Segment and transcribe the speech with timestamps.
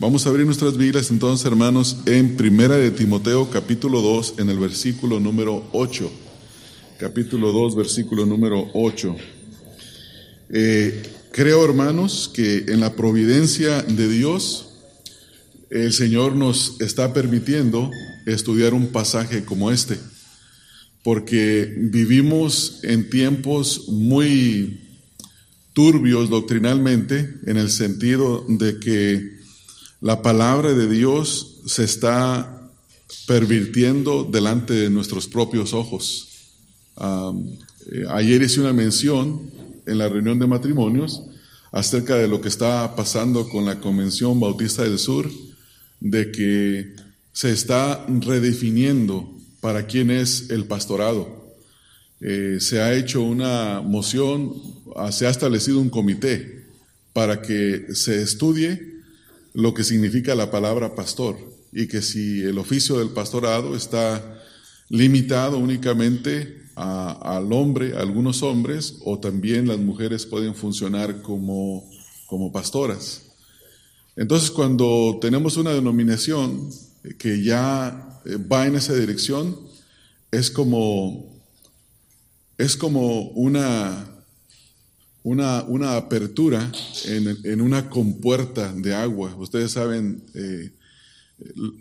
[0.00, 4.58] Vamos a abrir nuestras Biblias entonces, hermanos, en Primera de Timoteo, capítulo 2, en el
[4.58, 6.10] versículo número 8.
[6.98, 9.14] Capítulo 2, versículo número 8.
[10.54, 11.02] Eh,
[11.32, 14.70] creo, hermanos, que en la providencia de Dios,
[15.68, 17.90] el Señor nos está permitiendo
[18.24, 19.98] estudiar un pasaje como este,
[21.04, 24.80] porque vivimos en tiempos muy
[25.74, 29.39] turbios doctrinalmente, en el sentido de que
[30.00, 32.70] la palabra de Dios se está
[33.26, 36.28] pervirtiendo delante de nuestros propios ojos.
[36.96, 39.50] Eh, ayer hice una mención
[39.86, 41.22] en la reunión de matrimonios
[41.70, 45.30] acerca de lo que está pasando con la Convención Bautista del Sur,
[46.00, 46.94] de que
[47.32, 51.56] se está redefiniendo para quién es el pastorado.
[52.22, 54.54] Eh, se ha hecho una moción,
[55.10, 56.64] se ha establecido un comité
[57.12, 58.99] para que se estudie
[59.52, 61.36] lo que significa la palabra pastor
[61.72, 64.42] y que si el oficio del pastorado está
[64.88, 71.88] limitado únicamente al hombre, a algunos hombres, o también las mujeres pueden funcionar como,
[72.26, 73.22] como pastoras.
[74.16, 76.70] Entonces, cuando tenemos una denominación
[77.18, 79.56] que ya eh, va en esa dirección,
[80.30, 81.26] es como,
[82.58, 84.09] es como una,
[85.22, 86.70] una, una apertura
[87.04, 89.34] en, en, una compuerta de agua.
[89.36, 90.70] Ustedes saben, eh,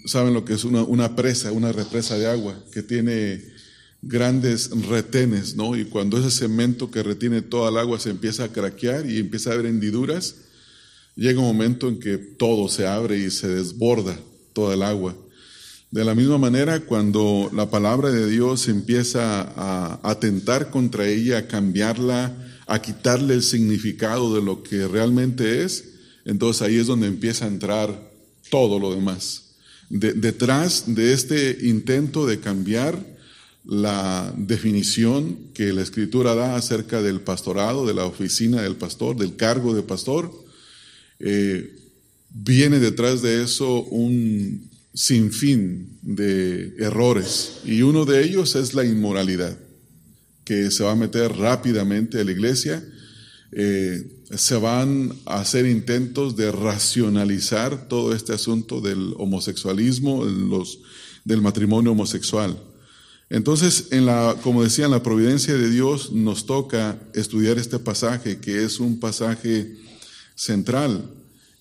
[0.06, 3.42] saben lo que es una, una, presa, una represa de agua, que tiene
[4.02, 5.78] grandes retenes, ¿no?
[5.78, 9.50] Y cuando ese cemento que retiene toda el agua se empieza a craquear y empieza
[9.50, 10.36] a haber hendiduras,
[11.16, 14.18] llega un momento en que todo se abre y se desborda
[14.54, 15.16] toda el agua.
[15.92, 21.48] De la misma manera, cuando la palabra de Dios empieza a atentar contra ella, a
[21.48, 25.86] cambiarla, a quitarle el significado de lo que realmente es,
[26.24, 28.12] entonces ahí es donde empieza a entrar
[28.50, 29.46] todo lo demás.
[29.90, 33.04] detrás de este intento de cambiar
[33.66, 39.36] la definición que la escritura da acerca del pastorado, de la oficina del pastor, del
[39.36, 40.32] cargo de pastor,
[41.20, 41.76] eh,
[42.30, 49.58] viene detrás de eso un sinfín de errores y uno de ellos es la inmoralidad
[50.50, 52.84] que se va a meter rápidamente a la iglesia.
[53.52, 60.26] Eh, se van a hacer intentos de racionalizar todo este asunto del homosexualismo,
[61.24, 62.60] del matrimonio homosexual.
[63.30, 68.40] Entonces, en la, como decía, en la providencia de Dios nos toca estudiar este pasaje,
[68.40, 69.78] que es un pasaje
[70.34, 71.12] central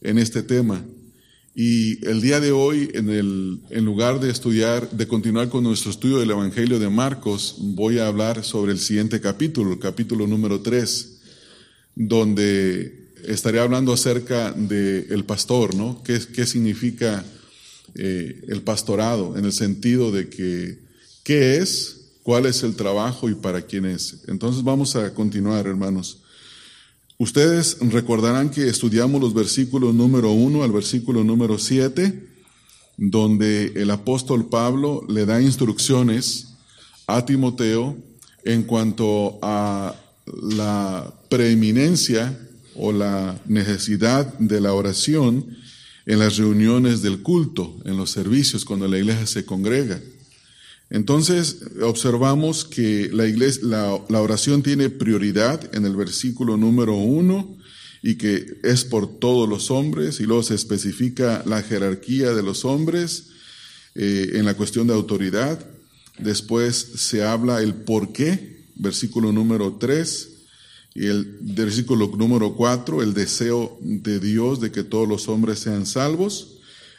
[0.01, 0.83] en este tema.
[1.61, 5.91] Y el día de hoy, en, el, en lugar de estudiar, de continuar con nuestro
[5.91, 10.61] estudio del Evangelio de Marcos, voy a hablar sobre el siguiente capítulo, el capítulo número
[10.61, 11.19] 3,
[11.97, 16.01] donde estaré hablando acerca del pastor, ¿no?
[16.05, 17.25] ¿Qué, qué significa
[17.97, 19.37] eh, el pastorado?
[19.37, 20.79] En el sentido de que,
[21.25, 22.13] ¿qué es?
[22.23, 24.19] ¿Cuál es el trabajo y para quién es?
[24.29, 26.19] Entonces vamos a continuar, hermanos.
[27.21, 32.29] Ustedes recordarán que estudiamos los versículos número 1 al versículo número 7,
[32.97, 36.55] donde el apóstol Pablo le da instrucciones
[37.09, 37.97] a Timoteo
[38.45, 39.97] en cuanto a
[40.27, 42.39] la preeminencia
[42.77, 45.57] o la necesidad de la oración
[46.07, 50.01] en las reuniones del culto, en los servicios, cuando la iglesia se congrega.
[50.91, 53.63] Entonces observamos que la, iglesia,
[54.09, 57.59] la, oración tiene prioridad en el versículo número uno
[58.03, 62.65] y que es por todos los hombres y luego se especifica la jerarquía de los
[62.65, 63.29] hombres
[63.95, 65.63] eh, en la cuestión de autoridad.
[66.19, 70.31] Después se habla el por qué, versículo número tres,
[70.95, 75.85] y el versículo número cuatro, el deseo de Dios de que todos los hombres sean
[75.85, 76.58] salvos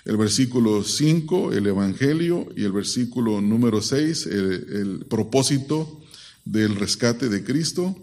[0.09, 6.01] el versículo 5, el Evangelio, y el versículo número 6, el, propósito
[6.45, 7.95] del rescate de Cristo,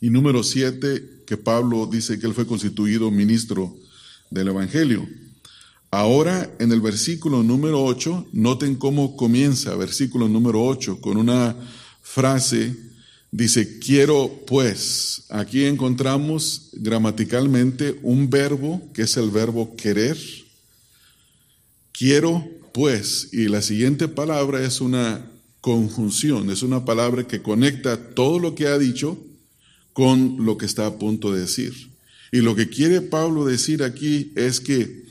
[0.00, 3.76] y número 7, que Pablo dice que él fue constituido ministro
[4.30, 5.04] del Evangelio.
[5.90, 11.56] Ahora, en el versículo número 8, noten cómo comienza, versículo número 8, con una
[12.02, 12.76] frase,
[13.32, 20.16] dice, quiero pues, aquí encontramos gramaticalmente un verbo que es el verbo querer,
[22.00, 25.30] Quiero pues, y la siguiente palabra es una
[25.60, 29.18] conjunción, es una palabra que conecta todo lo que ha dicho
[29.92, 31.90] con lo que está a punto de decir.
[32.32, 35.04] Y lo que quiere Pablo decir aquí es que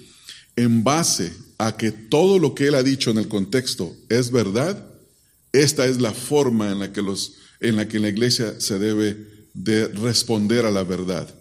[0.55, 4.83] en base a que todo lo que él ha dicho en el contexto es verdad,
[5.53, 9.15] esta es la forma en la que, los, en la, que la iglesia se debe
[9.53, 11.31] de responder a la verdad.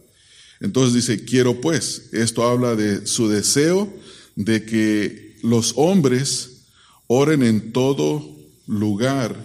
[0.61, 3.91] Entonces dice, quiero pues, esto habla de su deseo
[4.37, 6.63] de que los hombres
[7.07, 8.37] oren en todo
[8.67, 9.37] lugar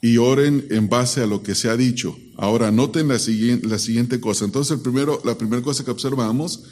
[0.00, 2.16] y oren en base a lo que se ha dicho.
[2.36, 4.44] Ahora, noten la siguiente, la siguiente cosa.
[4.44, 6.64] Entonces, el primero, la primera cosa que observamos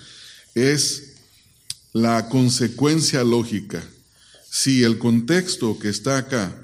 [0.54, 1.14] es
[1.92, 3.82] la consecuencia lógica.
[4.50, 6.56] Si el contexto que está acá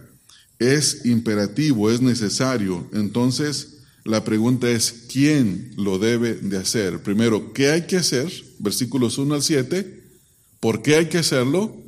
[0.59, 7.03] es imperativo, es necesario, entonces la pregunta es, ¿quién lo debe de hacer?
[7.03, 8.33] Primero, ¿qué hay que hacer?
[8.59, 10.03] Versículos 1 al 7,
[10.61, 11.82] ¿por qué hay que hacerlo?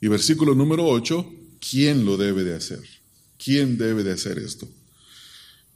[0.00, 1.26] Y versículo número 8,
[1.70, 2.80] ¿quién lo debe de hacer?
[3.42, 4.68] ¿Quién debe de hacer esto?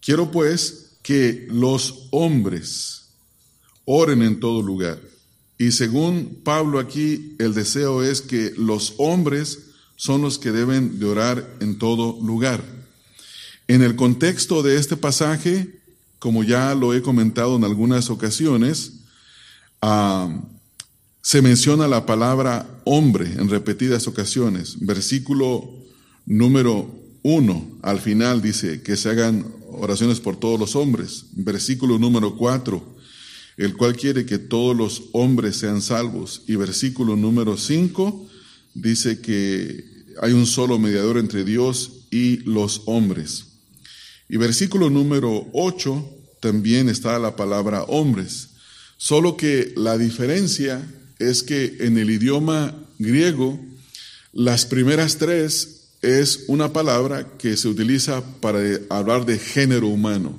[0.00, 3.08] Quiero pues que los hombres
[3.84, 5.00] oren en todo lugar.
[5.58, 9.58] Y según Pablo aquí, el deseo es que los hombres
[9.96, 12.64] son los que deben de orar en todo lugar.
[13.68, 15.80] En el contexto de este pasaje,
[16.18, 18.94] como ya lo he comentado en algunas ocasiones,
[19.80, 20.42] ah,
[21.22, 24.76] se menciona la palabra hombre en repetidas ocasiones.
[24.80, 25.70] Versículo
[26.26, 31.26] número uno, al final dice que se hagan oraciones por todos los hombres.
[31.32, 32.96] Versículo número cuatro,
[33.56, 36.42] el cual quiere que todos los hombres sean salvos.
[36.48, 38.28] Y versículo número cinco
[38.74, 39.84] dice que
[40.20, 43.46] hay un solo mediador entre Dios y los hombres.
[44.28, 48.48] Y versículo número 8 también está la palabra hombres,
[48.96, 50.82] solo que la diferencia
[51.30, 53.58] es que en el idioma griego
[54.32, 58.58] las primeras tres es una palabra que se utiliza para
[58.90, 60.38] hablar de género humano,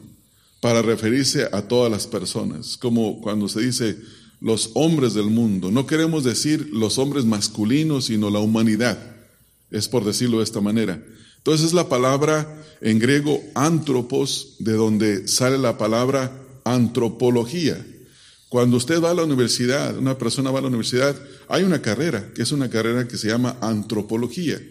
[0.60, 3.98] para referirse a todas las personas, como cuando se dice
[4.42, 5.72] los hombres del mundo.
[5.72, 8.98] No queremos decir los hombres masculinos, sino la humanidad,
[9.72, 11.02] es por decirlo de esta manera.
[11.38, 17.86] Entonces es la palabra en griego antropos, de donde sale la palabra antropología.
[18.54, 21.16] Cuando usted va a la universidad, una persona va a la universidad,
[21.50, 24.62] hay una carrera, que es una carrera que se llama antropología.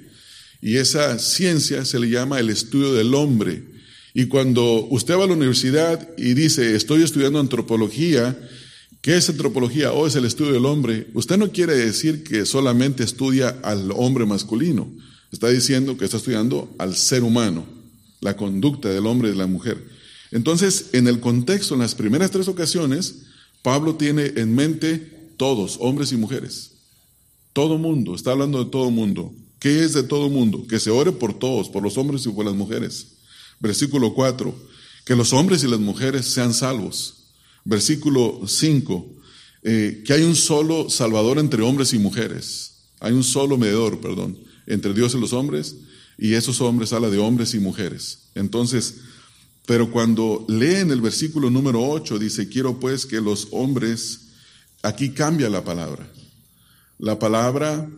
[0.60, 3.64] Y esa ciencia se le llama el estudio del hombre.
[4.14, 8.38] Y cuando usted va a la universidad y dice, estoy estudiando antropología,
[9.00, 9.90] ¿qué es antropología?
[9.90, 11.08] O es el estudio del hombre.
[11.14, 14.92] Usted no quiere decir que solamente estudia al hombre masculino.
[15.32, 17.66] Está diciendo que está estudiando al ser humano,
[18.20, 19.82] la conducta del hombre y de la mujer.
[20.30, 23.22] Entonces, en el contexto, en las primeras tres ocasiones,
[23.62, 24.96] Pablo tiene en mente
[25.36, 26.72] todos, hombres y mujeres.
[27.52, 29.32] Todo mundo, está hablando de todo mundo.
[29.58, 30.66] ¿Qué es de todo mundo?
[30.66, 33.18] Que se ore por todos, por los hombres y por las mujeres.
[33.60, 34.54] Versículo 4,
[35.04, 37.28] que los hombres y las mujeres sean salvos.
[37.64, 39.06] Versículo 5,
[39.62, 42.72] eh, que hay un solo Salvador entre hombres y mujeres.
[42.98, 45.76] Hay un solo mediador, perdón, entre Dios y los hombres,
[46.18, 48.30] y esos hombres habla de hombres y mujeres.
[48.34, 48.96] Entonces,
[49.66, 54.28] pero cuando leen el versículo número 8, dice, quiero pues que los hombres,
[54.82, 56.08] aquí cambia la palabra.
[56.98, 57.88] La palabra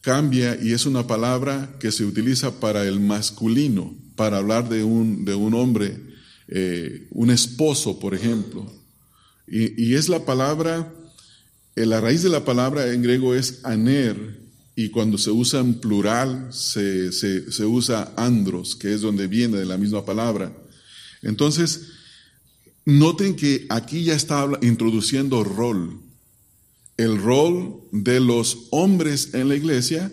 [0.00, 5.24] cambia y es una palabra que se utiliza para el masculino, para hablar de un,
[5.24, 5.96] de un hombre,
[6.48, 8.72] eh, un esposo, por ejemplo.
[9.48, 10.92] Y, es la palabra,
[11.76, 14.44] eh, la raíz de la palabra en griego es aner,
[14.74, 19.64] y cuando se usa en plural se, se usa andros, que es donde viene de
[19.64, 20.52] la misma palabra.
[21.26, 21.88] Entonces,
[22.84, 26.06] noten que aquí ya está introduciendo rol
[26.96, 30.10] el rol de los hombres en la iglesia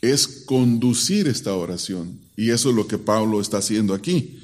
[0.00, 2.18] es conducir esta oración.
[2.36, 4.40] Y eso es lo que Pablo está haciendo aquí.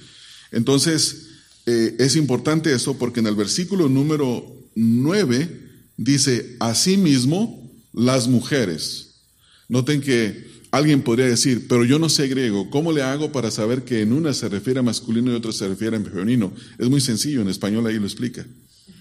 [0.52, 1.28] Entonces,
[1.66, 4.44] eh, es importante eso porque en el versículo número
[4.74, 9.22] 9 dice, asimismo, las mujeres.
[9.68, 13.84] Noten que alguien podría decir, pero yo no sé griego, ¿cómo le hago para saber
[13.84, 16.52] que en una se refiere a masculino y otra se refiere a femenino?
[16.78, 18.46] Es muy sencillo, en español ahí lo explica.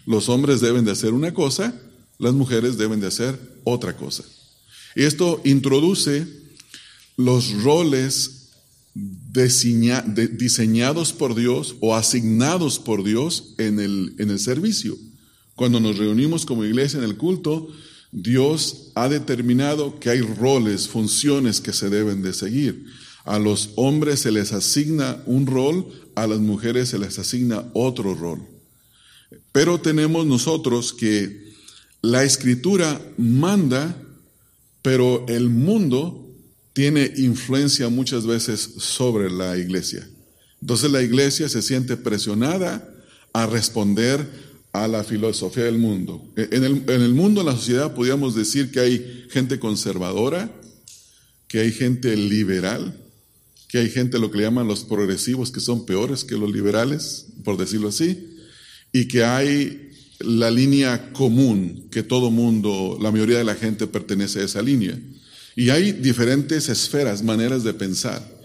[0.06, 1.74] Los hombres deben de hacer una cosa
[2.20, 4.24] las mujeres deben de hacer otra cosa.
[4.96, 6.28] Y esto introduce
[7.16, 8.50] los roles
[8.94, 14.98] diseñados por Dios o asignados por Dios en el, en el servicio.
[15.56, 17.68] Cuando nos reunimos como iglesia en el culto,
[18.24, 22.86] Dios ha determinado que hay roles, funciones que se deben de seguir.
[23.26, 28.16] A los hombres se les asigna un rol, a las mujeres se les asigna otro
[28.16, 28.42] rol.
[29.52, 31.54] Pero tenemos nosotros que
[32.02, 33.96] la escritura manda,
[34.82, 36.28] pero el mundo
[36.74, 40.10] tiene influencia muchas veces sobre la iglesia.
[40.60, 42.90] Entonces la iglesia se siente presionada
[43.34, 44.28] a responder
[44.84, 46.32] a la filosofía del mundo.
[46.36, 50.52] E, en el, en el mundo, en la sociedad, podríamos decir que hay gente conservadora,
[51.48, 52.98] que hay gente liberal,
[53.68, 57.28] que hay gente, lo que le llaman los progresivos, que son peores que los liberales,
[57.44, 58.36] por decirlo así,
[58.94, 64.40] y que hay la línea común que todo mundo, la mayoría de la gente pertenece
[64.40, 64.98] a esa línea.
[65.56, 68.38] Y hay diferentes esferas, maneras de pensar.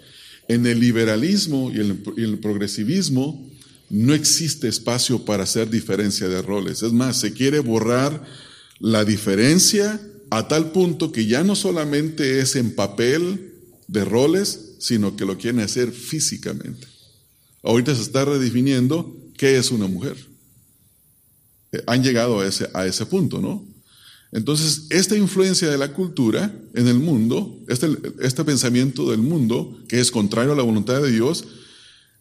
[0.47, 1.79] En el liberalismo y
[2.21, 3.49] el progresivismo
[3.93, 6.81] no existe espacio para hacer diferencia de roles.
[6.81, 8.23] Es más, se quiere borrar
[8.79, 13.53] la diferencia a tal punto que ya no solamente es en papel
[13.87, 16.87] de roles, sino que lo quieren hacer físicamente.
[17.61, 20.17] Ahorita se está redefiniendo qué es una mujer.
[21.71, 23.63] Eh, han llegado a ese, a ese punto, ¿no?
[24.31, 27.89] Entonces, esta influencia de la cultura en el mundo, este,
[28.21, 31.45] este pensamiento del mundo, que es contrario a la voluntad de Dios,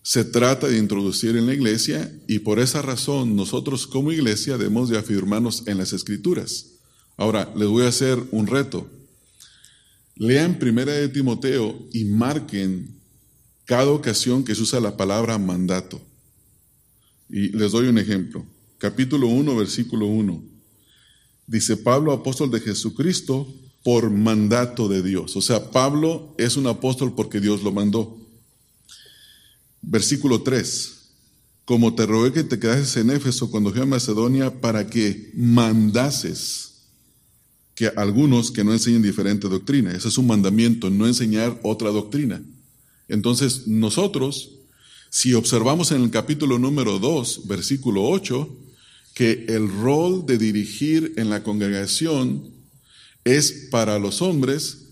[0.03, 4.89] se trata de introducir en la iglesia y por esa razón nosotros como iglesia debemos
[4.89, 6.73] de afirmarnos en las escrituras.
[7.17, 8.91] Ahora, les voy a hacer un reto.
[10.17, 13.01] Lean Primera de Timoteo y marquen
[13.65, 16.01] cada ocasión que se usa la palabra mandato.
[17.29, 18.45] Y les doy un ejemplo.
[18.79, 20.43] Capítulo 1, versículo 1.
[21.47, 23.47] Dice Pablo, apóstol de Jesucristo,
[23.85, 25.37] por mandato de Dios.
[25.37, 28.22] O sea, Pablo es un apóstol porque Dios lo mandó.
[29.83, 31.01] Versículo 3.
[31.65, 36.73] Como te rogué que te quedases en Éfeso cuando fui a Macedonia para que mandases
[37.75, 39.93] que algunos que no enseñen diferente doctrina.
[39.93, 42.43] Ese es un mandamiento, no enseñar otra doctrina.
[43.09, 44.51] Entonces, nosotros,
[45.11, 48.49] si observamos en el capítulo número 2, versículo 8,
[49.15, 52.51] que el rol de dirigir en la congregación
[53.25, 54.89] es para los hombres,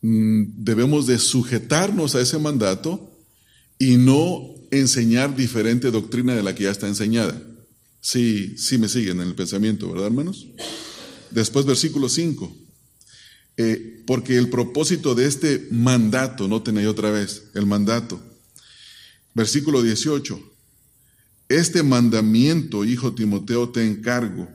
[0.00, 3.11] mm, debemos de sujetarnos a ese mandato
[3.82, 7.42] y no enseñar diferente doctrina de la que ya está enseñada.
[8.00, 10.46] Sí, sí me siguen en el pensamiento, ¿verdad, hermanos?
[11.32, 12.56] Después, versículo 5.
[13.56, 18.22] Eh, porque el propósito de este mandato, no tenéis otra vez, el mandato.
[19.34, 20.40] Versículo 18.
[21.48, 24.48] Este mandamiento, hijo Timoteo, te encargo.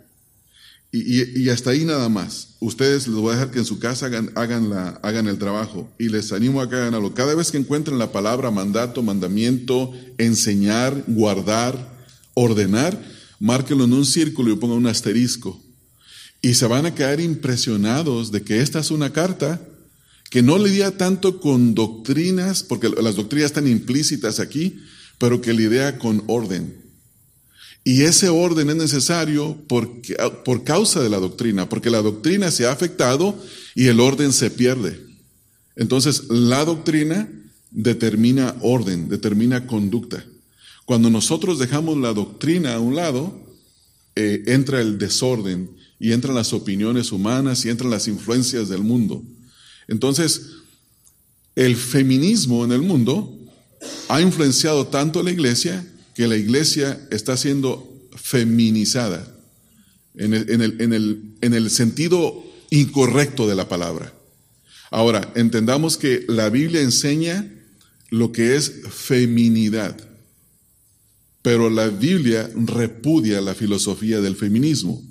[0.92, 2.56] Y, hasta ahí nada más.
[2.60, 5.94] Ustedes les voy a dejar que en su casa hagan, la, hagan el trabajo.
[6.00, 7.10] Y les animo a que hagan.
[7.12, 11.98] Cada vez que encuentren la palabra mandato, mandamiento, enseñar, guardar,
[12.34, 13.00] ordenar,
[13.40, 15.62] márquenlo en un círculo y pongan un asterisco.
[16.42, 19.62] Y se van a quedar impresionados de que esta es una carta
[20.30, 24.80] que no lidia tanto con doctrinas, porque las doctrinas están implícitas aquí,
[25.18, 26.87] pero que lidia con orden.
[27.88, 32.66] Y ese orden es necesario porque, por causa de la doctrina, porque la doctrina se
[32.66, 33.42] ha afectado
[33.76, 35.00] y el orden se pierde.
[35.78, 37.32] Entonces, la doctrina
[37.72, 40.26] determina orden, determina conducta.
[40.84, 43.42] Cuando nosotros dejamos la doctrina a un lado,
[44.18, 49.24] eh, entra el desorden y entran las opiniones humanas y entran las influencias del mundo.
[49.88, 50.42] Entonces,
[51.56, 53.34] el feminismo en el mundo
[54.10, 59.38] ha influenciado tanto a la iglesia que la iglesia está siendo feminizada
[60.16, 64.12] en el, en el sentido incorrecto de la palabra.
[64.90, 67.48] Ahora, entendamos que la Biblia enseña
[68.10, 69.96] lo que es feminidad,
[71.44, 75.04] pero la Biblia repudia la filosofía del feminismo.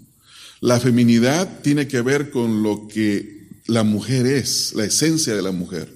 [0.61, 5.53] La feminidad tiene que ver con lo que la mujer es, la esencia de la
[5.53, 5.89] mujer.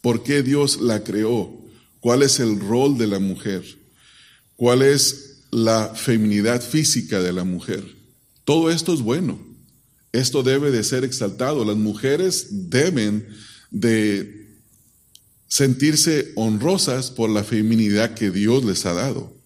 [0.00, 1.52] ¿Por qué Dios la creó?
[2.00, 3.83] ¿Cuál es el rol de la mujer?
[4.64, 7.84] ¿Cuál es la feminidad física de la mujer?
[8.46, 9.38] Todo esto es bueno.
[10.10, 11.66] Esto debe de ser exaltado.
[11.66, 13.28] Las mujeres deben
[13.70, 14.56] de
[15.48, 19.36] sentirse honrosas por la feminidad que Dios les ha dado.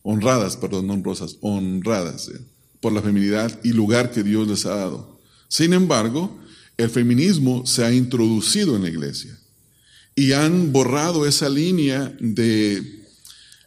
[0.00, 2.28] Honradas, perdón, no honrosas, honradas.
[2.28, 2.40] ¿eh?
[2.80, 5.20] por la feminidad y lugar que Dios les ha dado.
[5.48, 6.40] Sin embargo,
[6.78, 9.38] el feminismo se ha introducido en la iglesia
[10.14, 12.97] y han borrado esa línea de,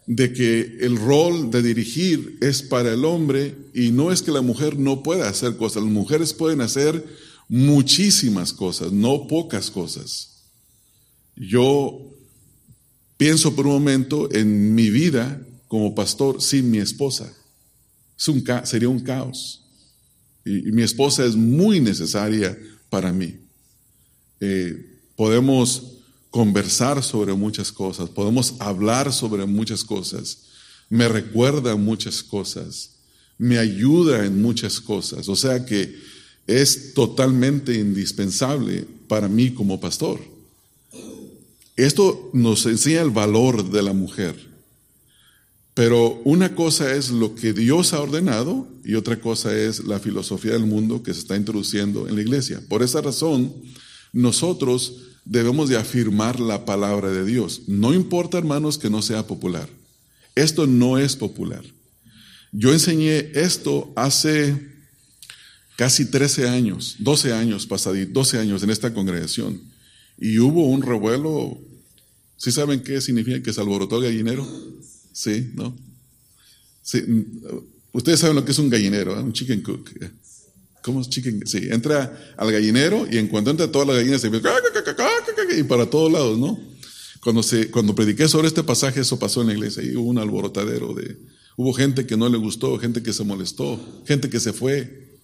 [0.08, 4.41] de que el rol de dirigir es para el hombre y no es que la
[4.41, 7.05] mujer no pueda hacer cosas, las mujeres pueden hacer
[7.48, 10.43] muchísimas cosas, no pocas cosas.
[11.36, 12.13] Yo
[13.17, 17.34] pienso por un momento en mi vida como pastor sin mi esposa
[18.63, 19.63] sería un caos.
[20.46, 22.58] Y, mi esposa es muy necesaria
[22.89, 23.36] para mí.
[24.39, 25.90] Eh, podemos
[26.31, 30.45] conversar sobre muchas cosas, podemos hablar sobre muchas cosas,
[30.89, 32.91] me recuerda muchas cosas,
[33.38, 35.95] me ayuda en muchas cosas, o sea que
[36.47, 40.19] es totalmente indispensable para mí como pastor.
[41.75, 44.51] Esto nos enseña el valor de la mujer.
[45.73, 50.51] Pero una cosa es lo que Dios ha ordenado y otra cosa es la filosofía
[50.51, 52.61] del mundo que se está introduciendo en la iglesia.
[52.67, 53.53] Por esa razón,
[54.11, 57.63] nosotros debemos de afirmar la palabra de Dios.
[57.68, 59.70] No importa, hermanos, que no sea popular.
[60.36, 61.63] Esto no es popular.
[62.51, 64.72] Yo enseñé esto hace
[65.78, 69.62] casi 13 años, 12 años pasadí, 12 años en esta congregación.
[70.18, 71.58] Y hubo un revuelo.
[72.38, 74.48] ¿Sí saben qué significa que se alborotó el gallinero?
[75.13, 75.75] Sí, ¿no?
[76.82, 77.04] Sí,
[77.92, 79.22] ustedes saben lo que es un gallinero, ¿eh?
[79.22, 79.90] un chicken cook.
[80.82, 81.46] ¿Cómo es chicken?
[81.46, 84.42] Sí, entra al gallinero y en cuanto entra todas las gallinas se ve
[85.60, 86.60] y para todos lados, ¿no?
[87.22, 87.41] Cuando,
[87.72, 91.17] cuando prediqué sobre este pasaje, eso pasó en la iglesia y hubo un alborotadero de...
[91.55, 95.20] Hubo gente que no le gustó, gente que se molestó, gente que se fue.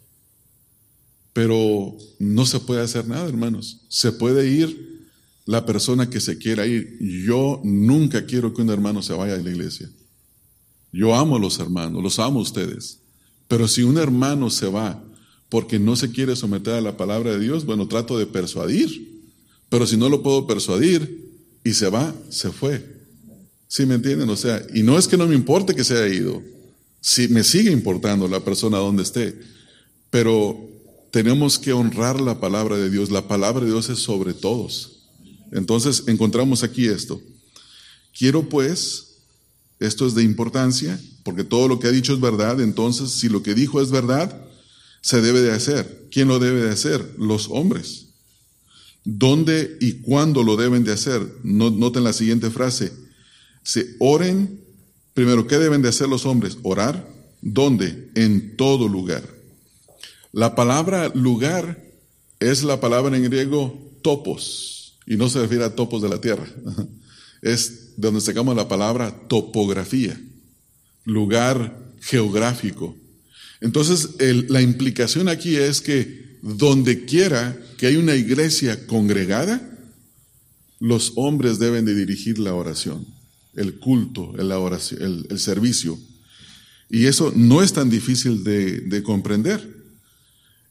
[1.34, 3.82] Pero no se puede hacer nada, hermanos.
[3.90, 5.08] Se puede ir
[5.46, 6.98] la persona que se quiera ir.
[7.00, 9.90] Yo nunca quiero que un hermano se vaya de la iglesia.
[10.92, 13.00] Yo amo a los hermanos, los amo a ustedes.
[13.48, 15.04] Pero si un hermano se va
[15.50, 19.17] porque no se quiere someter a la palabra de Dios, bueno, trato de persuadir.
[19.70, 21.28] Pero si no lo puedo persuadir
[21.64, 22.98] y se va, se fue.
[23.68, 24.30] ¿Sí me entienden?
[24.30, 26.42] O sea, y no es que no me importe que se haya ido.
[27.02, 29.38] Si me sigue importando la persona donde esté.
[30.10, 30.58] Pero
[31.12, 33.12] tenemos que honrar la palabra de Dios.
[33.12, 34.98] La palabra de Dios es sobre todos.
[35.52, 37.22] Entonces encontramos aquí esto.
[38.18, 39.18] Quiero pues,
[39.80, 43.44] esto es de importancia, porque todo lo que ha dicho es verdad, entonces si lo
[43.44, 44.42] que dijo es verdad,
[45.02, 46.08] se debe de hacer.
[46.12, 47.14] ¿Quién lo debe de hacer?
[47.18, 48.07] Los hombres.
[49.10, 51.26] ¿Dónde y cuándo lo deben de hacer?
[51.42, 52.92] Noten la siguiente frase.
[53.64, 54.60] Se oren,
[55.14, 56.58] primero, ¿qué deben de hacer los hombres?
[56.64, 57.08] Orar.
[57.42, 58.12] ¿Dónde?
[58.16, 59.24] En todo lugar.
[60.34, 61.82] La palabra lugar
[62.42, 66.46] es la palabra en griego topos, y no se refiere a topos de la tierra,
[67.42, 70.20] es de donde sacamos la palabra topografía,
[71.06, 72.94] lugar geográfico.
[73.62, 74.16] Entonces,
[74.50, 79.62] la implicación aquí es que donde quiera que hay una iglesia congregada,
[80.80, 83.06] los hombres deben de dirigir la oración,
[83.56, 85.98] el culto, el, servicio.
[86.90, 89.78] Y eso no es tan difícil de comprender.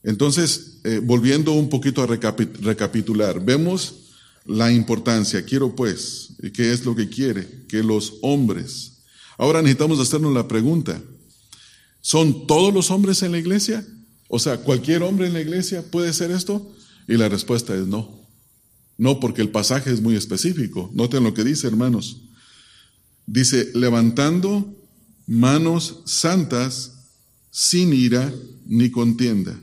[0.06, 4.12] Entonces, eh, volviendo un poquito a recapitular, vemos
[4.44, 5.44] la importancia.
[5.44, 7.64] Quiero pues, ¿qué es lo que quiere?
[7.66, 8.98] Que los hombres.
[9.36, 11.02] Ahora necesitamos hacernos la pregunta,
[12.00, 13.84] ¿son todos los hombres en la iglesia?
[14.28, 16.74] O sea, ¿cualquier hombre en la iglesia puede ser esto?
[17.08, 18.26] Y la respuesta es no.
[18.98, 20.90] No, porque el pasaje es muy específico.
[20.94, 22.22] Noten lo que dice, hermanos.
[23.26, 24.74] Dice, levantando
[25.26, 26.92] manos santas
[27.50, 28.32] sin ira
[28.66, 29.58] ni contienda.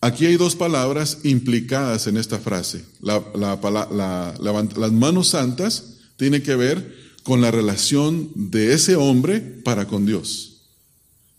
[0.00, 2.84] Aquí hay dos palabras implicadas en esta frase.
[3.00, 10.55] las manos santas tienen que ver con la relación de ese hombre para con Dios.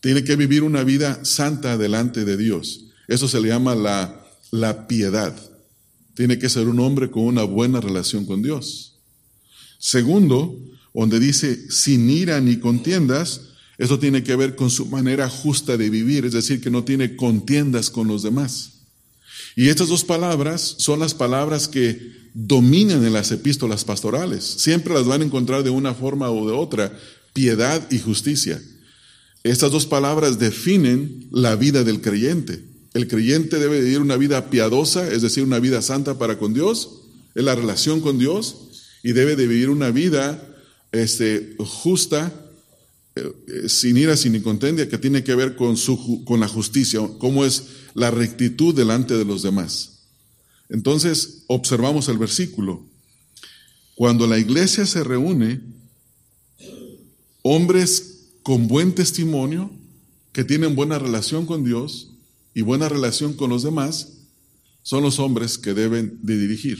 [0.07, 2.85] Tiene que vivir una vida santa delante de Dios.
[3.09, 5.35] Eso se le llama la, la piedad.
[6.15, 8.95] Tiene que ser un hombre con una buena relación con Dios.
[9.79, 10.57] Segundo,
[10.93, 15.89] donde dice sin ira ni contiendas, eso tiene que ver con su manera justa de
[15.89, 18.83] vivir, es decir, que no tiene contiendas con los demás.
[19.57, 21.99] Y estas dos palabras son las palabras que
[22.33, 24.45] dominan en las epístolas pastorales.
[24.45, 26.97] Siempre las van a encontrar de una forma o de otra,
[27.33, 28.61] piedad y justicia.
[29.47, 32.65] Estas dos palabras definen la vida del creyente.
[32.93, 37.01] El creyente debe vivir una vida piadosa, es decir, una vida santa para con Dios,
[37.33, 38.57] en la relación con Dios,
[39.03, 40.45] y debe de vivir una vida
[40.91, 42.33] este, justa
[43.15, 47.45] eh, sin ira, sin contendia, que tiene que ver con, su, con la justicia, cómo
[47.45, 49.99] es la rectitud delante de los demás.
[50.67, 52.85] Entonces, observamos el versículo.
[53.95, 55.61] Cuando la iglesia se reúne,
[57.43, 58.16] hombres
[58.47, 59.69] con buen testimonio,
[60.31, 62.11] que tienen buena relación con Dios
[62.53, 64.19] y buena relación con los demás,
[64.83, 66.79] son los hombres que deben de dirigir.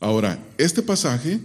[0.00, 1.38] Ahora, este pasaje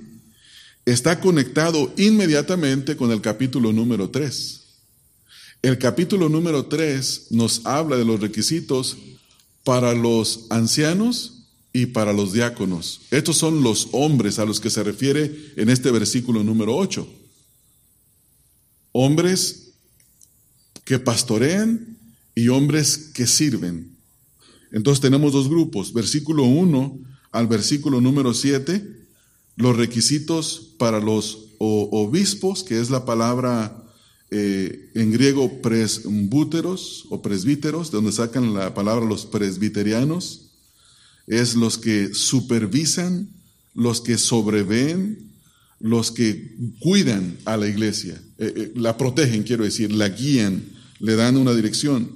[0.85, 4.61] está conectado inmediatamente con el capítulo número 3.
[5.63, 8.95] El capítulo número 3 nos habla de los requisitos
[9.65, 13.01] para los ancianos y para los diáconos.
[13.11, 17.20] Estos son los hombres a los que se refiere en este versículo número 8.
[18.91, 19.73] Hombres
[20.83, 21.97] que pastorean
[22.35, 23.95] y hombres que sirven.
[24.71, 26.99] Entonces tenemos dos grupos, versículo 1
[27.31, 29.01] al versículo número 7
[29.55, 33.83] los requisitos para los obispos, que es la palabra
[34.31, 40.51] eh, en griego presbúteros o presbíteros, de donde sacan la palabra los presbiterianos,
[41.27, 43.29] es los que supervisan,
[43.75, 45.30] los que sobreveen,
[45.83, 50.63] los que cuidan a la iglesia, eh, eh, la protegen, quiero decir, la guían,
[50.99, 52.11] le dan una dirección.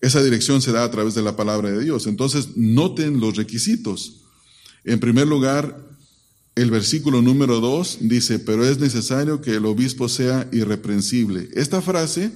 [0.00, 2.06] Esa dirección se da a través de la palabra de Dios.
[2.06, 4.22] Entonces, noten los requisitos.
[4.84, 5.84] En primer lugar,
[6.54, 11.48] el versículo número 2 dice, pero es necesario que el obispo sea irreprensible.
[11.54, 12.30] Esta frase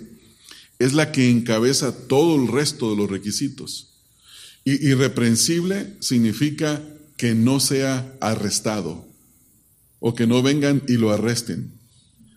[0.78, 3.88] es la que encabeza todo el resto de los requisitos.
[4.64, 6.82] Y irreprensible significa
[7.16, 9.09] que no sea arrestado
[10.00, 11.72] o que no vengan y lo arresten.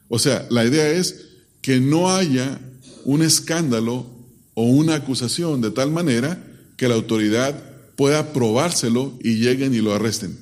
[0.09, 1.27] O sea, la idea es
[1.61, 2.59] que no haya
[3.05, 4.05] un escándalo
[4.53, 6.45] o una acusación de tal manera
[6.77, 7.55] que la autoridad
[7.95, 10.37] pueda probárselo y lleguen y lo arresten.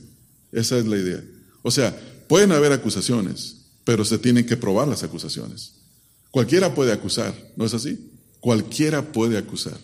[0.51, 1.23] Esa es la idea.
[1.61, 5.73] O sea, pueden haber acusaciones, pero se tienen que probar las acusaciones.
[6.31, 8.11] Cualquiera puede acusar, ¿no es así?
[8.39, 9.77] Cualquiera puede acusar.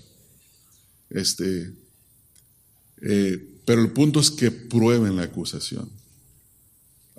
[1.10, 1.72] Este,
[3.02, 5.90] eh, pero el punto es que prueben la acusación.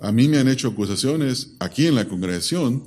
[0.01, 2.83] A mí me han hecho acusaciones aquí en la congregación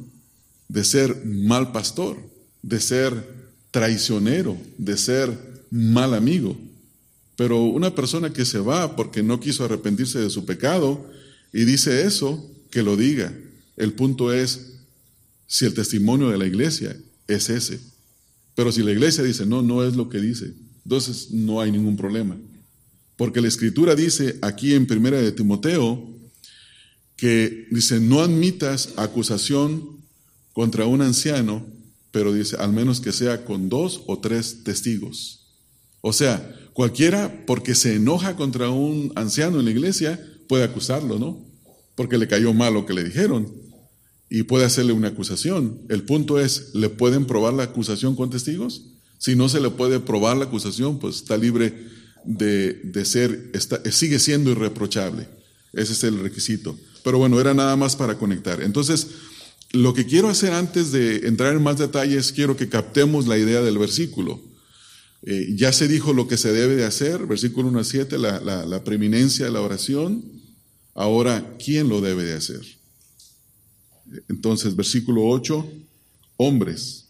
[0.69, 2.17] de ser mal pastor,
[2.63, 6.57] de ser traicionero, de ser mal amigo.
[7.37, 11.11] Pero una persona que se va porque no quiso arrepentirse de su pecado
[11.53, 13.33] y dice eso, que lo diga.
[13.77, 14.73] El punto es
[15.47, 16.97] si el testimonio de la iglesia
[17.29, 17.81] es ese.
[18.55, 20.53] Pero si la iglesia dice, no, no es lo que dice,
[20.85, 22.37] entonces no hay ningún problema.
[23.17, 26.09] Porque la escritura dice aquí en primera de Timoteo
[27.23, 30.01] que dice, no admitas acusación
[30.53, 31.65] contra un anciano,
[32.11, 35.47] pero dice, al menos que sea con dos o tres testigos.
[36.01, 41.47] O sea, cualquiera porque se enoja contra un anciano en la iglesia puede acusarlo, ¿no?
[41.95, 43.55] Porque le cayó mal lo que le dijeron
[44.29, 45.81] y puede hacerle una acusación.
[45.91, 48.83] El punto es, ¿le pueden probar la acusación con testigos?
[49.19, 51.87] Si no se le puede probar la acusación, pues está libre
[52.25, 55.29] de, ser, está, sigue siendo irreprochable.
[55.73, 56.77] Ese es el requisito.
[57.05, 58.63] Pero bueno, era nada más para conectar.
[58.63, 59.09] Entonces,
[59.73, 63.63] lo que quiero hacer antes de entrar en más detalles, quiero que captemos la idea
[63.63, 64.41] del versículo.
[65.23, 68.41] Eh, ya se dijo lo que se debe de hacer, versículo 1 a 7, la,
[68.41, 70.25] la, preeminencia de la oración.
[70.95, 72.61] Ahora, ¿quién lo debe de hacer?
[74.29, 75.67] Entonces, versículo 8,
[76.37, 77.07] hombres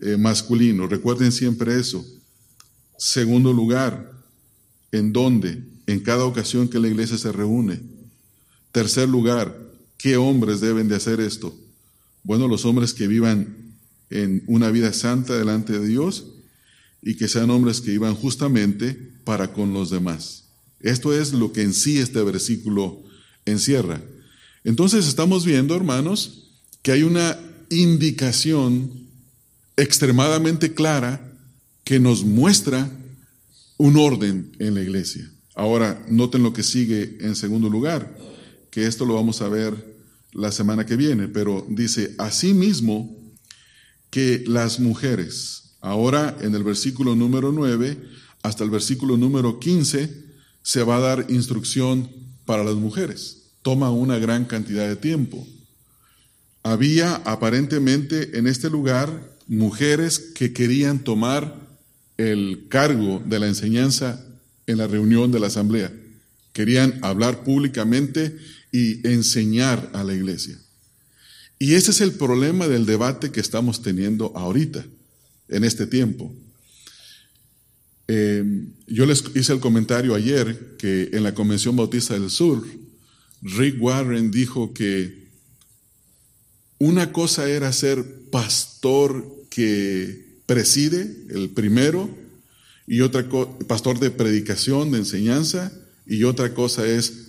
[0.00, 2.04] eh, masculinos, recuerden siempre eso.
[2.96, 4.18] Segundo lugar,
[4.92, 5.62] ¿En dónde?
[5.86, 7.80] En cada ocasión que la iglesia se reúne.
[8.72, 9.56] Tercer lugar,
[9.96, 11.54] ¿qué hombres deben de hacer esto?
[12.22, 13.74] Bueno, los hombres que vivan
[14.10, 16.26] en una vida santa delante de Dios
[17.02, 20.44] y que sean hombres que vivan justamente para con los demás.
[20.80, 23.02] Esto es lo que en sí este versículo
[23.44, 24.00] encierra.
[24.64, 26.48] Entonces estamos viendo, hermanos,
[26.82, 27.38] que hay una
[27.70, 29.08] indicación
[29.76, 31.32] extremadamente clara
[31.84, 32.90] que nos muestra
[33.76, 35.30] un orden en la iglesia.
[35.54, 38.16] Ahora, noten lo que sigue en segundo lugar,
[38.78, 39.74] que esto lo vamos a ver
[40.30, 43.12] la semana que viene, pero dice, asimismo
[44.08, 48.00] que las mujeres, ahora en el versículo número 9
[48.44, 50.26] hasta el versículo número 15,
[50.62, 52.08] se va a dar instrucción
[52.44, 53.48] para las mujeres.
[53.62, 55.44] Toma una gran cantidad de tiempo.
[56.62, 59.10] Había aparentemente en este lugar
[59.48, 61.52] mujeres que querían tomar
[62.16, 64.24] el cargo de la enseñanza
[64.68, 65.92] en la reunión de la asamblea.
[66.52, 68.38] Querían hablar públicamente
[68.72, 70.58] y enseñar a la iglesia.
[71.58, 74.84] Y ese es el problema del debate que estamos teniendo ahorita,
[75.48, 76.32] en este tiempo.
[78.06, 78.44] Eh,
[78.86, 82.64] yo les hice el comentario ayer que en la Convención Bautista del Sur,
[83.42, 85.28] Rick Warren dijo que
[86.78, 92.08] una cosa era ser pastor que preside, el primero,
[92.86, 93.28] y otra
[93.66, 95.72] pastor de predicación, de enseñanza,
[96.06, 97.27] y otra cosa es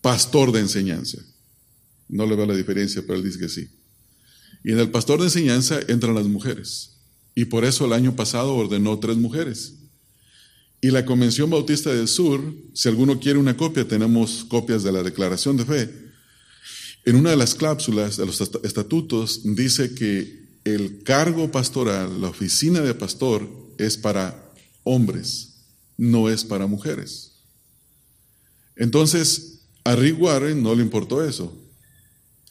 [0.00, 1.18] pastor de enseñanza.
[2.08, 3.68] No le veo la diferencia, pero él dice que sí.
[4.64, 6.98] Y en el pastor de enseñanza entran las mujeres.
[7.34, 9.74] Y por eso el año pasado ordenó tres mujeres.
[10.80, 15.02] Y la Convención Bautista del Sur, si alguno quiere una copia, tenemos copias de la
[15.02, 15.90] Declaración de Fe.
[17.04, 22.80] En una de las cláusulas de los estatutos dice que el cargo pastoral, la oficina
[22.80, 24.52] de pastor, es para
[24.84, 25.54] hombres,
[25.96, 27.32] no es para mujeres.
[28.76, 29.57] Entonces,
[29.88, 31.50] a Rick Warren no le importó eso.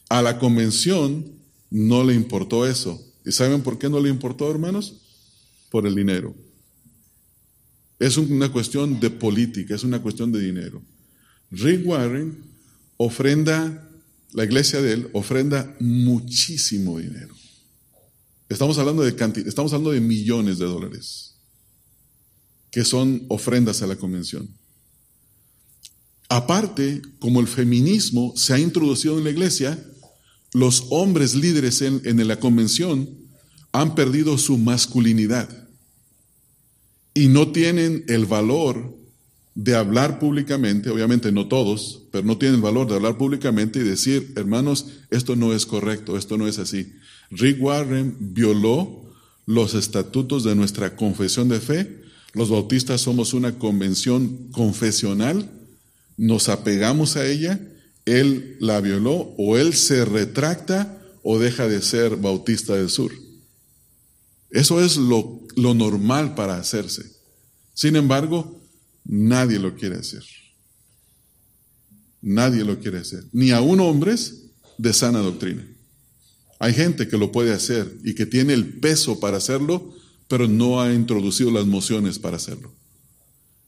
[0.09, 1.33] A la convención
[1.69, 2.99] no le importó eso.
[3.23, 4.95] ¿Y saben por qué no le importó, hermanos?
[5.69, 6.33] Por el dinero.
[7.99, 10.81] Es una cuestión de política, es una cuestión de dinero.
[11.51, 12.43] Rick Warren
[12.97, 13.87] ofrenda,
[14.33, 17.35] la iglesia de él ofrenda muchísimo dinero.
[18.49, 19.09] Estamos hablando de
[19.45, 21.35] estamos hablando de millones de dólares
[22.71, 24.56] que son ofrendas a la convención.
[26.29, 29.81] Aparte, como el feminismo se ha introducido en la iglesia,
[30.53, 33.09] los hombres líderes en, la convención
[33.71, 35.49] han perdido su masculinidad
[37.13, 38.95] y no tienen el valor
[39.55, 44.33] de hablar públicamente, obviamente no todos, pero no tienen valor de hablar públicamente y decir,
[44.35, 46.93] hermanos, esto no es correcto, esto no es así.
[47.31, 49.07] Rick Warren violó
[49.47, 52.01] los estatutos de nuestra confesión de fe.
[52.33, 55.49] Los bautistas somos una convención confesional,
[56.17, 57.59] nos apegamos a ella,
[58.05, 63.11] él la violó o él se retracta o deja de ser bautista del sur.
[64.49, 67.03] Eso es lo, lo normal para hacerse.
[67.73, 68.61] Sin embargo,
[69.05, 70.23] nadie lo quiere hacer.
[72.21, 73.25] Nadie lo quiere hacer.
[73.31, 74.45] Ni aún hombres
[74.77, 75.67] de sana doctrina.
[76.59, 79.93] Hay gente que lo puede hacer y que tiene el peso para hacerlo,
[80.27, 82.73] pero no ha introducido las mociones para hacerlo.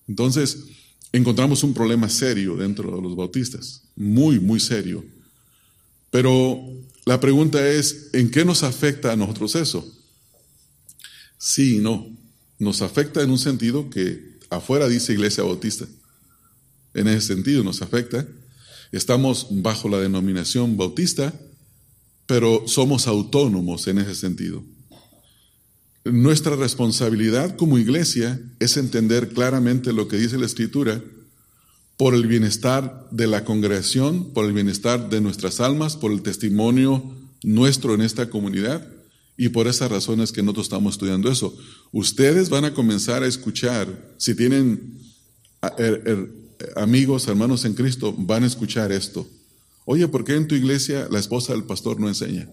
[0.07, 0.65] Entonces,
[1.11, 5.03] encontramos un problema serio dentro de los bautistas, muy, muy serio.
[6.11, 6.61] Pero
[7.05, 9.85] la pregunta es, ¿en qué nos afecta a nosotros eso?
[11.37, 12.07] Sí y no.
[12.57, 15.87] Nos afecta en un sentido que afuera dice Iglesia Bautista.
[16.93, 18.27] En ese sentido nos afecta.
[18.91, 21.33] Estamos bajo la denominación bautista,
[22.25, 24.63] pero somos autónomos en ese sentido.
[26.05, 31.01] Nuestra responsabilidad como iglesia es entender claramente lo que dice la Escritura
[31.97, 37.03] por el bienestar de la congregación, por el bienestar de nuestras almas, por el testimonio
[37.43, 38.87] nuestro en esta comunidad.
[39.35, 41.57] Y por esas razones que nosotros estamos estudiando eso.
[41.93, 44.99] Ustedes van a comenzar a escuchar, si tienen
[45.77, 46.29] er, er,
[46.75, 49.25] amigos, hermanos en Cristo, van a escuchar esto.
[49.85, 52.49] Oye, ¿por qué en tu iglesia la esposa del pastor no enseña?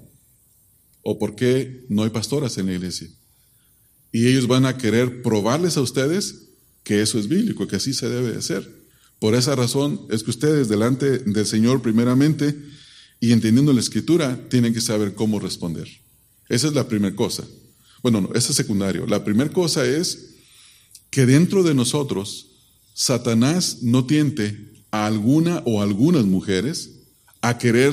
[1.02, 3.09] ¿O por qué no hay pastoras en la iglesia?
[4.16, 6.46] Y ellos van a querer probarles a ustedes
[6.85, 8.66] que eso es bíblico, que así se debe de hacer.
[9.18, 12.59] Por esa razón es que ustedes delante del Señor primeramente
[13.20, 15.87] y entendiendo la escritura tienen que saber cómo responder.
[16.48, 17.44] Esa es la primera cosa.
[18.02, 19.07] Bueno, no, esa es secundario.
[19.07, 20.37] La primera cosa es
[21.11, 22.46] que dentro de nosotros
[22.94, 27.02] Satanás no tiente a alguna o algunas mujeres
[27.42, 27.92] a querer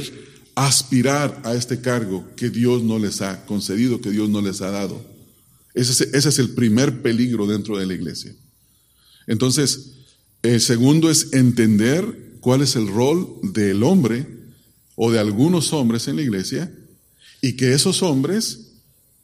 [0.55, 4.71] aspirar a este cargo que Dios no les ha concedido, que Dios no les ha
[4.71, 5.12] dado.
[5.73, 8.33] Ese es, el primer peligro dentro de la iglesia.
[9.25, 9.93] Entonces,
[10.43, 14.27] el segundo es entender cuál es el rol del hombre
[14.95, 16.71] o de algunos hombres en la iglesia
[17.41, 18.73] y que esos hombres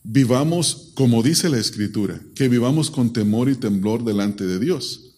[0.04, 5.10] vivamos como dice la escritura, que vivamos con temor y temblor delante de Dios.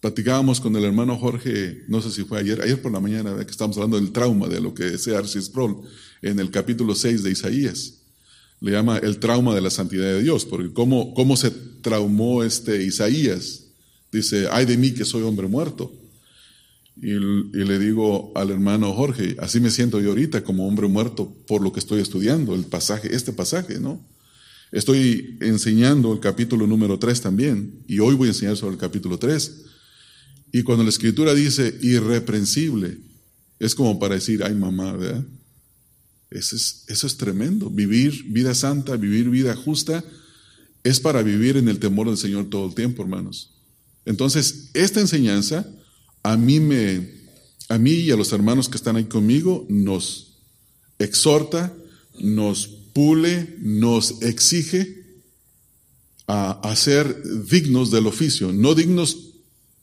[0.00, 3.50] Platicábamos con el hermano Jorge, no sé si fue ayer, ayer por la mañana, que
[3.50, 5.82] estamos hablando del trauma de lo que decía Arcis Sproul
[6.22, 8.03] en el capítulo 6 de Isaías.
[8.60, 11.50] Le llama el trauma de la santidad de Dios, porque cómo, cómo se
[11.82, 13.64] traumó este Isaías.
[14.10, 15.92] Dice, ay de mí que soy hombre muerto.
[16.96, 21.34] Y, y, le digo al hermano Jorge, así me siento yo ahorita como hombre muerto
[21.46, 24.00] por lo que estoy estudiando, el pasaje, este pasaje, ¿no?
[24.74, 29.18] Estoy enseñando el capítulo número 3 también, y hoy voy a enseñar sobre el capítulo
[29.18, 29.64] 3.
[30.50, 32.98] Y cuando la escritura dice irreprensible,
[33.58, 35.24] es como para decir, ay mamá, ¿verdad?
[36.30, 37.70] Eso es, eso es tremendo.
[37.70, 40.04] Vivir vida santa, vivir vida justa,
[40.82, 43.50] es para vivir en el temor del Señor todo el tiempo, hermanos.
[44.04, 45.66] Entonces, esta enseñanza
[46.22, 47.10] a mí me,
[47.68, 50.38] a mí y a los hermanos que están ahí conmigo, nos
[50.98, 51.74] exhorta,
[52.18, 55.04] nos pule, nos exige
[56.26, 59.34] a, a ser dignos del oficio, no dignos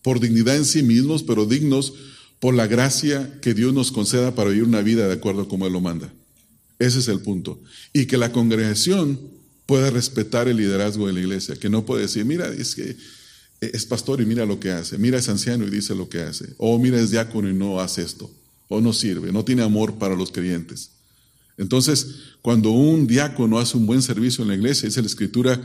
[0.02, 1.94] por dignidad en sí mismos, pero dignos
[2.40, 5.74] por la gracia que Dios nos conceda para vivir una vida de acuerdo como Él
[5.74, 6.12] lo manda.
[6.82, 7.62] Ese es el punto.
[7.94, 9.20] Y que la congregación
[9.68, 12.98] pueda respetar el liderazgo de la iglesia, que no puede decir, mira, es que
[13.62, 16.56] es pastor y mira lo que hace, mira es anciano y dice lo que hace,
[16.58, 18.32] o mira es diácono y no hace esto,
[18.68, 20.90] o no sirve, no tiene amor para los creyentes.
[21.56, 22.08] Entonces,
[22.42, 25.62] cuando un diácono hace un buen servicio en la iglesia, dice la escritura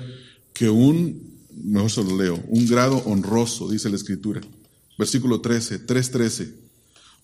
[0.52, 4.42] que un mejor se lo leo, un grado honroso, dice la escritura.
[4.98, 6.52] Versículo 13, 3.13.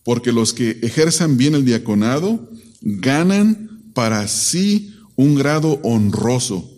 [0.02, 2.48] Porque los que ejerzan bien el diaconado
[2.80, 6.68] ganan para sí un grado honroso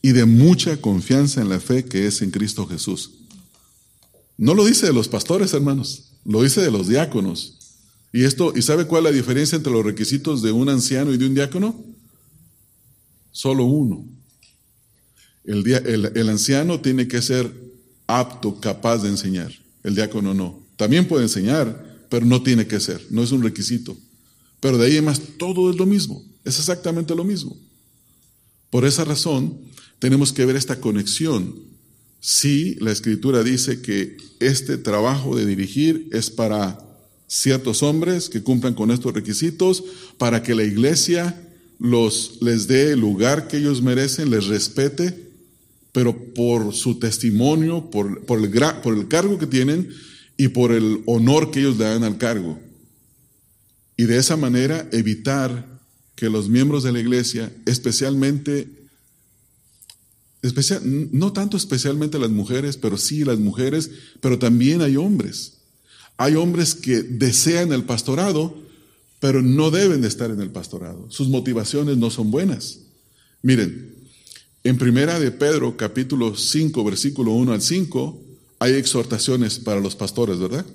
[0.00, 3.12] y de mucha confianza en la fe que es en Cristo Jesús.
[4.36, 7.58] No lo dice de los pastores, hermanos, lo dice de los diáconos.
[8.12, 11.16] ¿Y esto, y sabe cuál es la diferencia entre los requisitos de un anciano y
[11.16, 11.82] de un diácono?
[13.30, 14.04] Solo uno.
[15.44, 17.50] El, anciano tiene que ser
[18.06, 19.52] apto, capaz de enseñar.
[19.82, 20.62] El diácono no.
[20.76, 23.04] También puede enseñar, pero no tiene que ser.
[23.10, 23.96] No es un requisito.
[24.60, 26.22] Pero de ahí en más todo es lo mismo.
[26.44, 27.56] Es exactamente lo mismo.
[28.70, 29.58] Por esa razón,
[29.98, 31.54] tenemos que ver esta conexión.
[32.20, 36.78] Si la escritura dice que este trabajo de dirigir es para
[37.26, 39.84] ciertos hombres que cumplan con estos requisitos,
[40.18, 45.30] para que la iglesia los, les dé el lugar que ellos merecen, les respete,
[45.92, 49.88] pero por su testimonio, por, el, por el cargo que tienen
[50.36, 52.58] y por el honor que ellos le dan al cargo.
[53.96, 55.71] Y de esa manera evitar
[56.22, 58.68] que los miembros de la iglesia, especialmente
[60.40, 65.54] especial, no tanto especialmente las mujeres, pero sí las mujeres, pero también hay hombres.
[66.18, 68.56] Hay hombres que desean el pastorado,
[69.18, 71.10] pero no deben de estar en el pastorado.
[71.10, 72.78] Sus motivaciones no son buenas.
[73.42, 73.92] Miren,
[74.62, 78.22] en primera de Pedro, capítulo 5, versículo 1 al 5,
[78.60, 80.66] hay exhortaciones para los pastores, ¿verdad?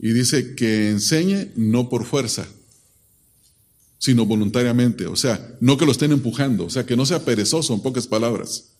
[0.00, 2.48] Y dice que enseñe no por fuerza,
[3.98, 5.06] sino voluntariamente.
[5.06, 8.06] O sea, no que lo estén empujando, o sea, que no sea perezoso, en pocas
[8.06, 8.72] palabras.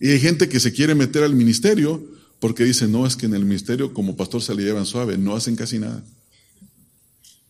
[0.00, 2.04] Y hay gente que se quiere meter al ministerio
[2.38, 5.34] porque dice, no, es que en el ministerio como pastor se le llevan suave, no
[5.34, 6.04] hacen casi nada.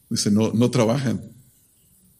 [0.09, 1.21] Dice, no, no trabajan.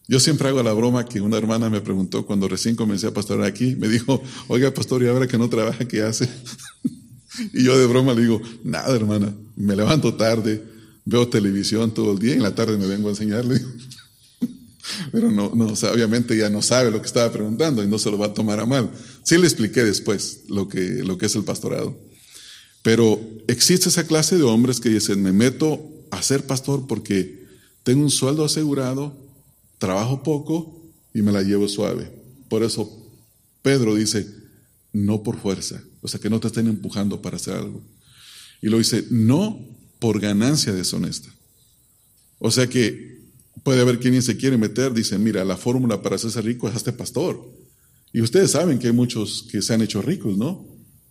[0.09, 3.45] Yo siempre hago la broma que una hermana me preguntó cuando recién comencé a pastorar
[3.45, 6.29] aquí, me dijo, oiga pastor, ¿y ahora que no trabaja, qué hace?
[7.53, 10.63] y yo de broma le digo, nada hermana, me levanto tarde,
[11.03, 13.61] veo televisión todo el día y en la tarde me vengo a enseñarle.
[15.11, 18.17] Pero no, no, obviamente ya no sabe lo que estaba preguntando y no se lo
[18.17, 18.89] va a tomar a mal.
[19.23, 21.97] Sí le expliqué después lo que, lo que es el pastorado.
[22.83, 27.45] Pero existe esa clase de hombres que dicen, me meto a ser pastor porque
[27.83, 29.17] tengo un sueldo asegurado,
[29.77, 30.81] trabajo poco
[31.13, 32.11] y me la llevo suave.
[32.49, 32.89] Por eso
[33.61, 34.27] Pedro dice,
[34.93, 37.81] no por fuerza, o sea, que no te estén empujando para hacer algo.
[38.61, 39.59] Y lo dice, no
[39.99, 41.29] por ganancia deshonesta.
[42.39, 43.16] O sea que
[43.63, 46.93] Puede haber quien se quiere meter, dice, mira, la fórmula para hacerse rico es este
[46.93, 47.43] pastor.
[48.13, 50.65] Y ustedes saben que hay muchos que se han hecho ricos, ¿no?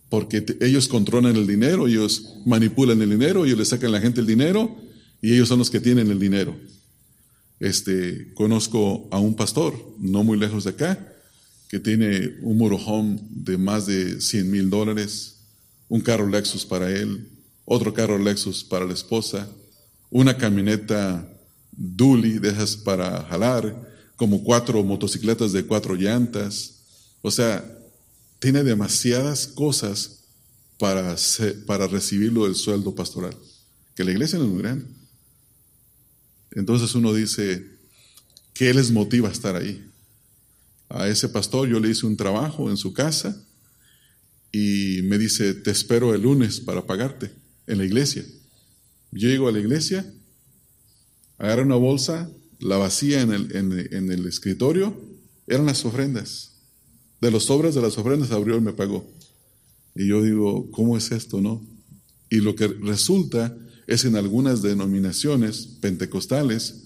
[0.09, 4.21] Porque ellos controlan el dinero, ellos manipulan el dinero, ellos le sacan a la gente
[4.21, 4.75] el dinero
[5.21, 6.55] y ellos son los que tienen el dinero.
[7.59, 11.13] Este, conozco a un pastor, no muy lejos de acá,
[11.69, 15.39] que tiene un motorhome de más de 100 mil dólares,
[15.89, 17.27] un carro Lexus para él,
[17.65, 19.49] otro carro Lexus para la esposa,
[20.09, 21.29] una camioneta
[21.77, 26.81] dually de esas para jalar, como cuatro motocicletas de cuatro llantas.
[27.21, 27.63] O sea,
[28.39, 30.23] tiene demasiadas cosas
[30.79, 31.15] para,
[31.65, 33.37] para recibirlo del sueldo pastoral,
[33.95, 34.85] que la iglesia no es muy grande.
[36.51, 37.77] Entonces uno dice,
[38.53, 39.85] ¿qué les motiva a estar ahí?
[40.89, 43.43] A ese pastor yo le hice un trabajo en su casa
[44.51, 47.31] y me dice, te espero el lunes para pagarte
[47.67, 48.25] en la iglesia.
[49.11, 50.11] Yo llego a la iglesia
[51.37, 54.95] agarra una bolsa, la vacía en el, escritorio,
[55.47, 56.53] eran las ofrendas.
[57.21, 59.07] De los sobres de las ofrendas abrió y me pagó.
[59.95, 61.65] Y yo digo, ¿cómo es esto, no?
[62.29, 63.55] Y lo que resulta
[63.87, 66.83] es en algunas denominaciones pentecostales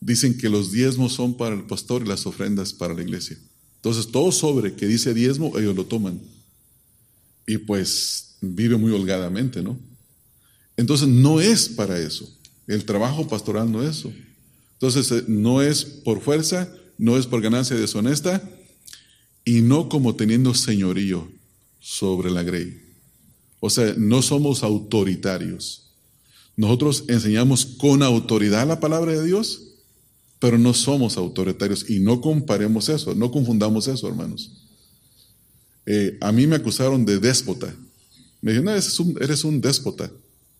[0.00, 3.38] dicen que los diezmos son para el pastor y las ofrendas para la iglesia.
[3.76, 6.20] Entonces, todo sobre que dice diezmo, ellos lo toman.
[7.46, 9.78] Y pues vive muy holgadamente, ¿no?
[10.76, 12.35] Entonces, no es para eso.
[12.66, 14.12] El trabajo pastoral no es eso.
[14.74, 18.42] Entonces, eh, no es por fuerza, no es por ganancia deshonesta
[19.44, 21.28] y no como teniendo señorío
[21.80, 22.82] sobre la grey.
[23.60, 25.90] O sea, no somos autoritarios.
[26.56, 29.62] Nosotros enseñamos con autoridad la palabra de Dios,
[30.38, 34.50] pero no somos autoritarios y no comparemos eso, no confundamos eso, hermanos.
[35.86, 37.74] Eh, a mí me acusaron de déspota.
[38.40, 40.10] Me dijeron, eres un, eres un déspota.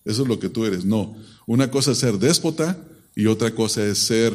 [0.06, 0.84] Eso es lo que tú eres.
[0.84, 1.16] No,
[1.46, 2.82] una cosa es ser déspota
[3.14, 4.32] y otra cosa es ser,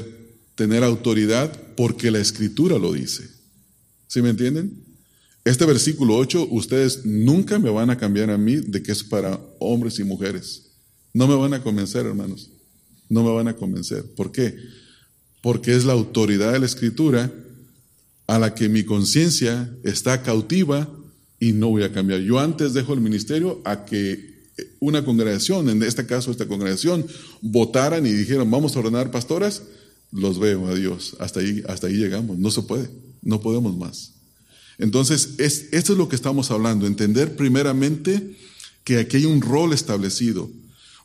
[0.56, 3.28] tener autoridad porque la escritura lo dice.
[4.08, 4.84] ¿Sí me entienden?
[5.46, 9.40] Este versículo 8, ustedes nunca me van a cambiar a mí de que es para
[9.60, 10.74] hombres y mujeres.
[11.14, 12.52] No me van a convencer, hermanos.
[13.10, 14.06] No me van a convencer.
[14.16, 14.56] ¿Por qué?
[15.42, 17.32] Porque es la autoridad de la escritura
[18.28, 20.90] a la que mi conciencia está cautiva
[21.40, 22.20] y no voy a cambiar.
[22.20, 24.31] Yo antes dejo el ministerio a que
[24.80, 27.06] una congregación, en este caso esta congregación,
[27.42, 29.64] votaran y dijeran, vamos a ordenar pastoras,
[30.12, 32.90] los veo, adiós, hasta ahí, hasta ahí llegamos, no se puede,
[33.22, 34.12] no podemos más.
[34.78, 38.36] Entonces, es, esto es lo que estamos hablando, entender primeramente
[38.84, 40.50] que aquí hay un rol establecido,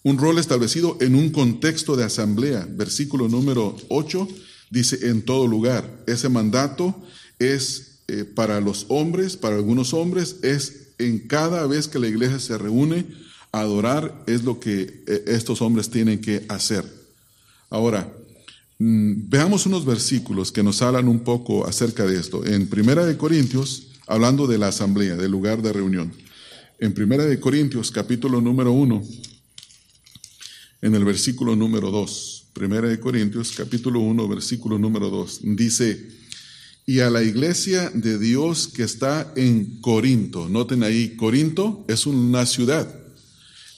[0.03, 2.66] un rol establecido en un contexto de asamblea.
[2.71, 4.29] Versículo número 8
[4.71, 6.95] dice, en todo lugar, ese mandato
[7.38, 12.39] es eh, para los hombres, para algunos hombres, es en cada vez que la iglesia
[12.39, 13.05] se reúne
[13.53, 16.84] Adorar es lo que eh, estos hombres tienen que hacer.
[17.70, 18.12] Ahora,
[18.78, 22.44] mm, veamos unos versículos que nos hablan un poco acerca de esto.
[22.44, 26.12] En Primera de Corintios, hablando de la asamblea, del lugar de reunión.
[26.78, 29.03] En Primera de Corintios, capítulo número 1,
[30.82, 32.49] en el versículo número 2.
[32.53, 35.40] Primera de Corintios, capítulo 1, versículo número 2.
[35.57, 36.09] Dice,
[36.86, 40.49] y a la iglesia de Dios que está en Corinto.
[40.49, 43.05] Noten ahí, Corinto es una ciudad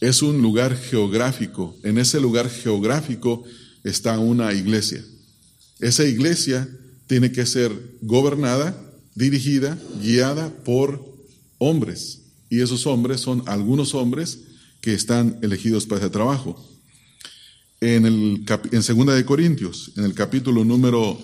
[0.01, 1.77] es un lugar geográfico.
[1.83, 3.45] En ese lugar geográfico
[3.85, 5.05] está una iglesia.
[5.81, 6.69] Esa iglesia
[7.07, 7.73] tiene que ser
[8.03, 8.77] gobernada,
[9.15, 11.05] dirigida, guiada por
[11.59, 12.21] hombres.
[12.51, 14.41] Y esos hombres son algunos hombres
[14.81, 16.65] que están elegidos para ese trabajo.
[17.81, 21.19] En, el, en Segunda de Corintios, en el capítulo número,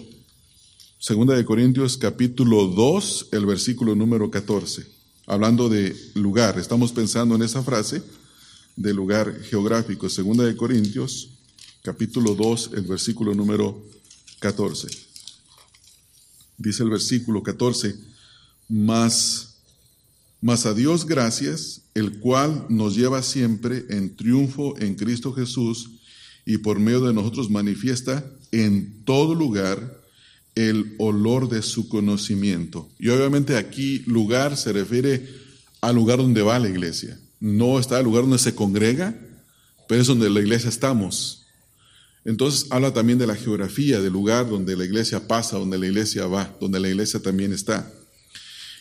[0.99, 4.87] Segunda de Corintios capítulo 2, el versículo número 14,
[5.27, 8.03] hablando de lugar, estamos pensando en esa frase
[8.77, 10.09] de lugar geográfico.
[10.09, 11.31] Segunda de Corintios
[11.83, 13.83] capítulo 2, el versículo número
[14.41, 14.89] 14.
[16.57, 17.95] Dice el versículo 14,
[18.69, 19.57] más
[20.65, 25.91] a Dios gracias, el cual nos lleva siempre en triunfo en Cristo Jesús
[26.47, 30.03] y por medio de nosotros manifiesta en todo lugar
[30.55, 32.89] el olor de su conocimiento.
[32.99, 35.29] Y obviamente aquí lugar se refiere
[35.81, 37.19] al lugar donde va la iglesia.
[37.45, 39.15] No está el lugar donde se congrega,
[39.87, 41.45] pero es donde la iglesia estamos.
[42.25, 46.27] Entonces habla también de la geografía del lugar donde la iglesia pasa, donde la iglesia
[46.27, 47.93] va, donde la iglesia también está.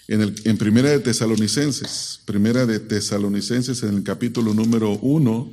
[0.08, 5.52] En, el, en Primera de Tesalonicenses, Primera de Tesalonicenses en el capítulo número 1,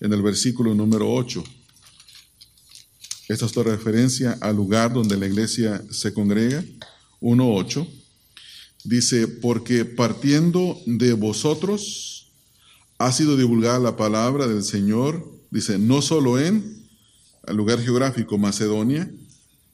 [0.00, 1.42] en el versículo número 8.
[3.28, 6.62] Esta es toda referencia al lugar donde la iglesia se congrega,
[7.22, 7.88] 1.8.
[8.84, 12.17] Dice, porque partiendo de vosotros
[12.98, 16.84] ha sido divulgada la palabra del Señor, dice, no solo en
[17.46, 19.10] el lugar geográfico Macedonia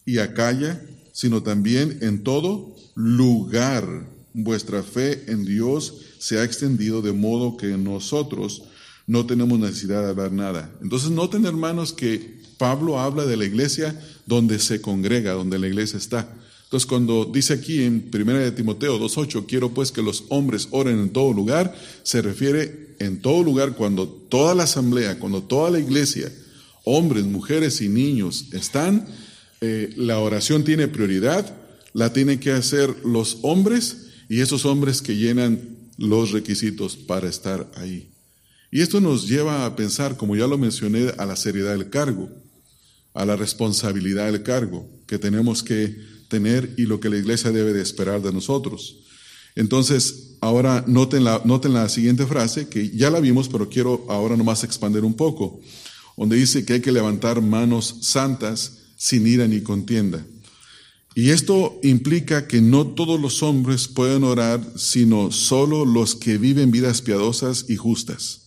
[0.05, 4.13] y Acaya, sino también en todo lugar.
[4.35, 8.65] Vuestra fe en Dios se ha extendido de modo que nosotros
[9.07, 10.73] no tenemos necesidad de hablar nada.
[10.83, 15.99] Entonces noten hermanos que Pablo habla de la iglesia donde se congrega, donde la iglesia
[15.99, 16.29] está.
[16.65, 20.99] Entonces cuando dice aquí en 1 de Timoteo 2.8, quiero pues que los hombres oren
[20.99, 25.79] en todo lugar, se refiere en todo lugar cuando toda la asamblea, cuando toda la
[25.79, 26.33] iglesia,
[26.85, 29.07] hombres, mujeres y niños están,
[29.61, 31.57] eh, la oración tiene prioridad,
[31.93, 35.61] la tienen que hacer los hombres y esos hombres que llenan
[35.97, 38.11] los requisitos para estar ahí.
[38.71, 42.29] Y esto nos lleva a pensar, como ya lo mencioné, a la seriedad del cargo,
[43.15, 45.97] a la responsabilidad del cargo que tenemos que
[46.29, 49.04] tener y lo que la iglesia debe de esperar de nosotros.
[49.55, 54.37] Entonces, ahora noten la, noten la siguiente frase, que ya la vimos, pero quiero ahora
[54.37, 55.61] nomás expandir un poco,
[56.17, 60.25] donde dice que hay que levantar manos santas sin ira ni contienda.
[61.15, 66.73] Y esto implica que no todos los hombres pueden orar, sino solo los que viven
[66.73, 68.41] vidas piadosas y justas.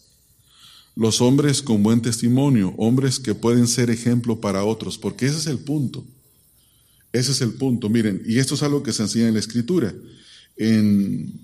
[0.93, 5.47] Los hombres con buen testimonio, hombres que pueden ser ejemplo para otros, porque ese es
[5.47, 6.05] el punto.
[7.13, 7.87] Ese es el punto.
[7.87, 9.93] Miren, y esto es algo que se enseña en la Escritura.
[10.57, 11.39] En,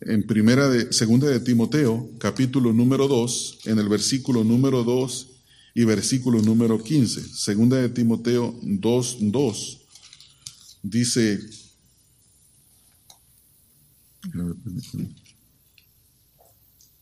[0.00, 5.28] en primera de, segunda de Timoteo, capítulo número 2, en el versículo número 2
[5.74, 7.22] y versículo número 15.
[7.22, 9.80] Segunda de Timoteo 2, 2
[10.84, 11.40] dice,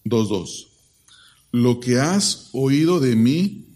[0.04, 0.68] dos, dos,
[1.50, 3.66] lo que has oído de mí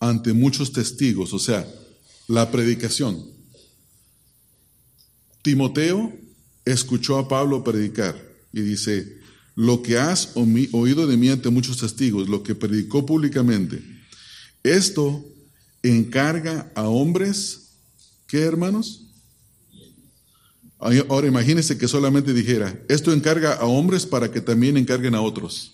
[0.00, 1.68] ante muchos testigos, o sea,
[2.26, 3.22] la predicación.
[5.42, 6.12] Timoteo
[6.72, 8.20] escuchó a Pablo predicar
[8.52, 9.18] y dice,
[9.54, 10.30] lo que has
[10.72, 13.82] oído de mí ante muchos testigos, lo que predicó públicamente,
[14.62, 15.24] esto
[15.82, 17.70] encarga a hombres,
[18.26, 19.06] ¿qué hermanos?
[20.78, 25.72] Ahora imagínense que solamente dijera, esto encarga a hombres para que también encarguen a otros.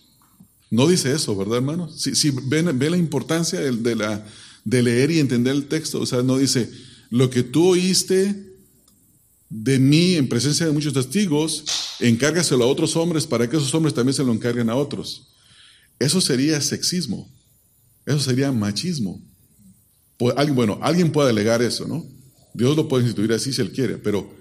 [0.68, 2.00] No dice eso, ¿verdad, hermanos?
[2.00, 4.26] Si, si ven, la importancia de, la,
[4.64, 6.68] de leer y entender el texto, o sea, no dice,
[7.10, 8.45] lo que tú oíste
[9.48, 11.64] de mí en presencia de muchos testigos,
[12.00, 15.28] encárgaselo a otros hombres para que esos hombres también se lo encarguen a otros.
[15.98, 17.30] Eso sería sexismo,
[18.04, 19.22] eso sería machismo.
[20.18, 22.04] Bueno, alguien puede alegar eso, ¿no?
[22.54, 24.34] Dios lo puede instituir así si él quiere, pero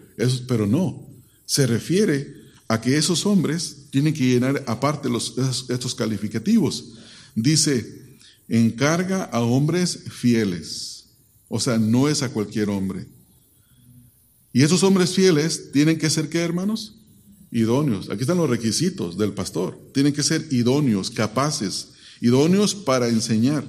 [0.47, 1.07] pero no,
[1.45, 2.33] se refiere
[2.67, 5.35] a que esos hombres tienen que llenar aparte los,
[5.69, 6.93] estos calificativos.
[7.35, 11.05] Dice, encarga a hombres fieles.
[11.47, 13.07] O sea, no es a cualquier hombre.
[14.55, 16.95] Y esos hombres fieles tienen que ser, ¿qué hermanos?
[17.51, 18.09] Idóneos.
[18.09, 19.77] Aquí están los requisitos del pastor.
[19.93, 21.89] Tienen que ser idóneos, capaces,
[22.21, 23.65] idóneos para enseñar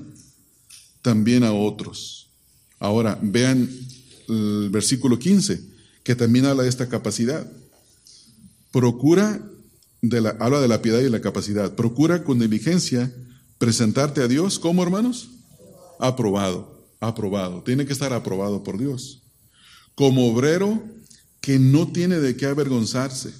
[1.02, 2.28] también a otros.
[2.78, 3.68] Ahora, vean
[4.28, 5.60] el versículo 15
[6.04, 7.50] que también habla de esta capacidad.
[8.70, 9.42] Procura,
[10.02, 11.74] de la, habla de la piedad y la capacidad.
[11.74, 13.12] Procura con diligencia
[13.58, 15.30] presentarte a Dios como hermanos.
[15.98, 17.64] Aprobado, aprobado.
[17.64, 19.25] Tiene que estar aprobado por Dios.
[19.96, 20.80] Como obrero
[21.40, 23.32] que no tiene de qué avergonzarse.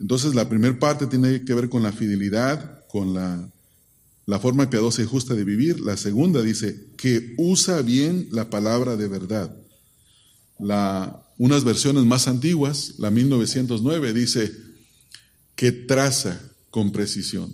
[0.00, 3.48] Entonces la primera parte tiene que ver con la fidelidad, con la,
[4.40, 5.80] forma piadosa y justa de vivir.
[5.80, 9.56] La segunda dice que usa bien la palabra de verdad.
[10.58, 14.52] La unas versiones más antiguas, la 1909, dice
[15.54, 16.40] que traza
[16.70, 17.52] con precisión.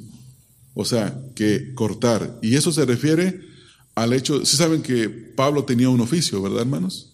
[0.74, 2.38] O sea, que cortar.
[2.42, 3.40] Y eso se refiere
[3.94, 7.11] al hecho, si saben que Pablo tenía un oficio, ¿verdad, hermanos?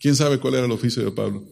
[0.00, 1.44] ¿Quién sabe cuál era el oficio de Pablo?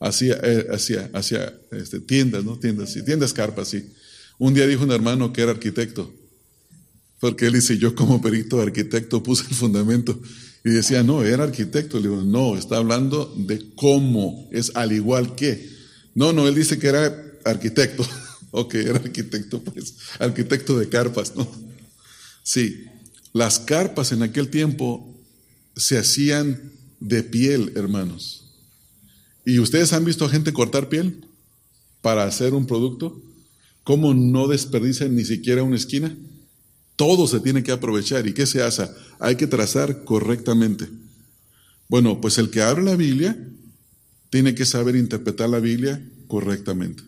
[0.00, 2.58] Hacía, eh, hacía, hacía este, tiendas, ¿no?
[2.58, 3.92] Tiendas, sí, tiendas carpas, sí.
[4.38, 6.12] Un día dijo un hermano que era arquitecto,
[7.20, 10.20] porque él dice, yo como perito arquitecto puse el fundamento.
[10.64, 11.98] Y decía, no, era arquitecto.
[11.98, 15.70] Le digo, no, está hablando de cómo, es al igual que.
[16.14, 18.04] No, no, él dice que era arquitecto.
[18.50, 21.48] ok, era arquitecto, pues, arquitecto de carpas, ¿no?
[22.42, 22.86] Sí,
[23.32, 25.16] las carpas en aquel tiempo
[25.76, 26.71] se hacían
[27.02, 28.44] de piel, hermanos.
[29.44, 31.26] ¿Y ustedes han visto a gente cortar piel
[32.00, 33.20] para hacer un producto?
[33.82, 36.16] ¿Cómo no desperdician ni siquiera una esquina?
[36.94, 38.26] Todo se tiene que aprovechar.
[38.28, 38.88] ¿Y qué se hace?
[39.18, 40.88] Hay que trazar correctamente.
[41.88, 43.36] Bueno, pues el que abre la Biblia
[44.30, 47.02] tiene que saber interpretar la Biblia correctamente.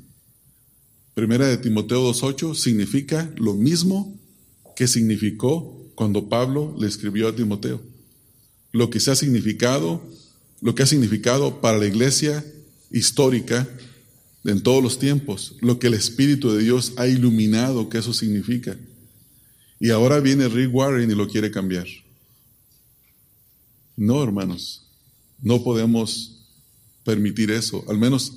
[1.15, 4.19] Primera de Timoteo 2.8 significa lo mismo
[4.75, 7.94] que significó cuando Pablo le escribió a Timoteo.
[8.75, 10.03] Lo que se ha significado,
[10.61, 12.45] lo que ha significado para la iglesia
[12.91, 13.69] histórica
[14.45, 18.77] en todos los tiempos, lo que el Espíritu de Dios ha iluminado que eso significa.
[19.79, 21.87] Y ahora viene Rick Warren y lo quiere cambiar.
[23.97, 24.89] No, hermanos,
[25.41, 26.41] no podemos
[27.05, 28.33] permitir eso, al menos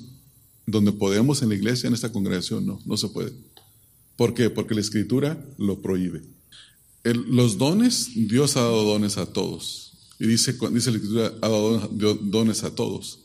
[0.66, 3.32] donde podemos en la iglesia, en esta congregación, no, no se puede.
[4.16, 4.50] ¿Por qué?
[4.50, 6.22] Porque la escritura lo prohíbe.
[7.02, 9.87] los dones, Dios ha dado dones a todos.
[10.18, 11.88] Y dice, dice la escritura, ha dado
[12.22, 13.20] dones a todos.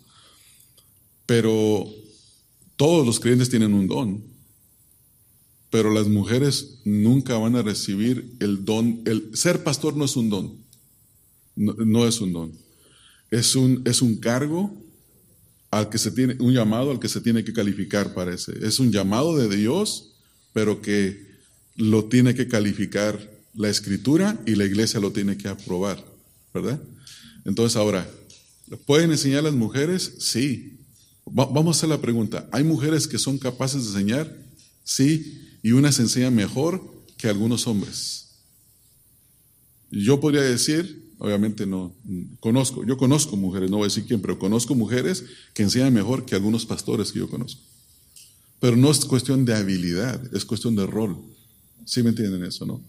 [1.25, 1.87] Pero
[2.75, 4.23] todos los creyentes tienen un don.
[5.69, 9.01] Pero las mujeres nunca van a recibir el don.
[9.05, 10.57] El, ser pastor no es un don.
[11.55, 12.51] No, es un don.
[13.31, 14.75] Es un, es un cargo
[15.71, 18.53] al que se tiene, un llamado al que se tiene que calificar, parece.
[18.61, 20.13] Es un llamado de Dios,
[20.53, 21.25] pero que
[21.75, 26.03] lo tiene que calificar la escritura y la iglesia lo tiene que aprobar,
[26.53, 26.81] ¿verdad?
[27.45, 28.09] Entonces ahora,
[28.85, 30.15] ¿pueden enseñar las mujeres?
[30.19, 30.79] Sí.
[31.25, 32.47] vamos a hacer la pregunta.
[32.51, 34.37] ¿Hay mujeres que son capaces de enseñar?
[34.83, 36.83] Sí y una se enseña mejor
[37.17, 38.27] que algunos hombres.
[39.89, 41.95] Yo podría decir, obviamente no,
[42.41, 45.23] conozco, yo conozco mujeres, no voy a decir quién, pero conozco mujeres
[45.53, 47.61] que enseñan mejor que algunos pastores que yo conozco.
[48.59, 51.17] Pero no es cuestión de habilidad, es cuestión de rol.
[51.85, 52.81] ¿Sí me entienden eso, no?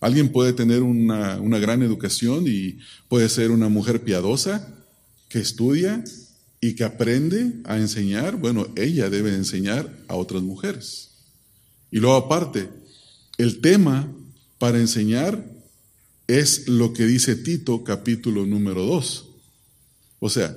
[0.00, 2.78] Alguien puede tener una, una gran educación y
[3.08, 4.74] puede ser una mujer piadosa
[5.28, 6.02] que estudia
[6.60, 8.36] y que aprende a enseñar.
[8.36, 11.10] Bueno, ella debe enseñar a otras mujeres.
[11.90, 12.68] Y luego aparte,
[13.38, 14.10] el tema
[14.58, 15.44] para enseñar
[16.26, 19.26] es lo que dice Tito capítulo número 2.
[20.20, 20.56] O sea,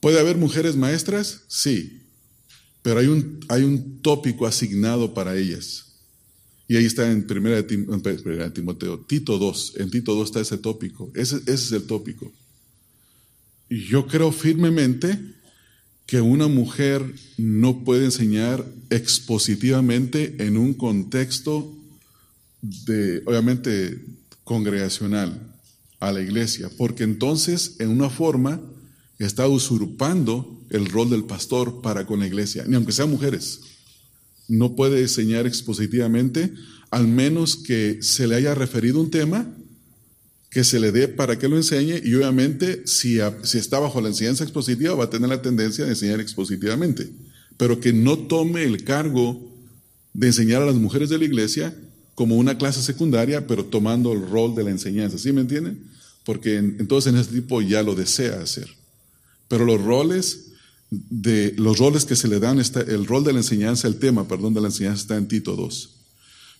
[0.00, 1.42] ¿puede haber mujeres maestras?
[1.48, 2.02] Sí,
[2.82, 5.87] pero hay un, hay un tópico asignado para ellas.
[6.68, 11.10] Y ahí está en primera de, Timoteo, Tito 2, en Tito 2 está ese tópico,
[11.14, 12.30] ese, ese es el tópico.
[13.70, 15.18] Y yo creo firmemente
[16.06, 17.02] que una mujer
[17.38, 21.74] no puede enseñar expositivamente en un contexto
[22.60, 24.04] de, obviamente,
[24.44, 25.40] congregacional
[26.00, 28.60] a la iglesia, porque entonces, en una forma,
[29.18, 33.60] está usurpando el rol del pastor para con la iglesia, ni aunque sean mujeres.
[34.48, 36.52] No puede enseñar expositivamente,
[36.90, 39.54] al menos que se le haya referido un tema
[40.50, 44.08] que se le dé para que lo enseñe y obviamente si, si está bajo la
[44.08, 47.10] enseñanza expositiva va a tener la tendencia de enseñar expositivamente,
[47.58, 49.54] pero que no tome el cargo
[50.14, 51.74] de enseñar a las mujeres de la iglesia
[52.14, 55.84] como una clase secundaria, pero tomando el rol de la enseñanza, ¿sí me entienden?
[56.24, 58.68] Porque entonces en ese tipo ya lo desea hacer.
[59.46, 60.47] Pero los roles
[60.90, 64.26] de los roles que se le dan está, el rol de la enseñanza, el tema,
[64.26, 65.90] perdón, de la enseñanza está en Tito 2.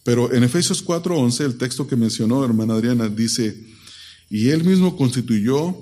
[0.05, 3.57] Pero en Efesios 4:11, el texto que mencionó hermana Adriana dice,
[4.31, 5.77] y él mismo constituyó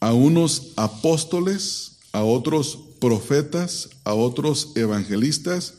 [0.00, 5.74] a unos apóstoles, a otros profetas, a otros evangelistas,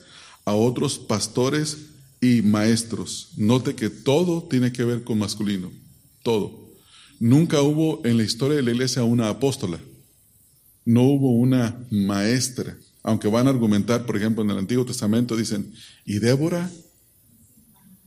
[0.46, 1.78] a otros pastores
[2.22, 3.30] y maestros.
[3.38, 5.72] Note que todo tiene que ver con masculino,
[6.24, 6.66] todo.
[7.20, 9.80] Nunca hubo en la historia de la iglesia una apóstola,
[10.86, 15.74] no hubo una maestra, aunque van a argumentar, por ejemplo, en el Antiguo Testamento dicen,
[16.06, 16.72] ¿y Débora?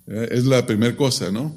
[0.06, 1.54] Eh, es la primera cosa, ¿no?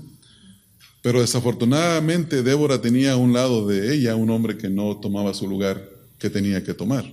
[1.01, 5.47] Pero desafortunadamente Débora tenía a un lado de ella un hombre que no tomaba su
[5.47, 7.05] lugar que tenía que tomar.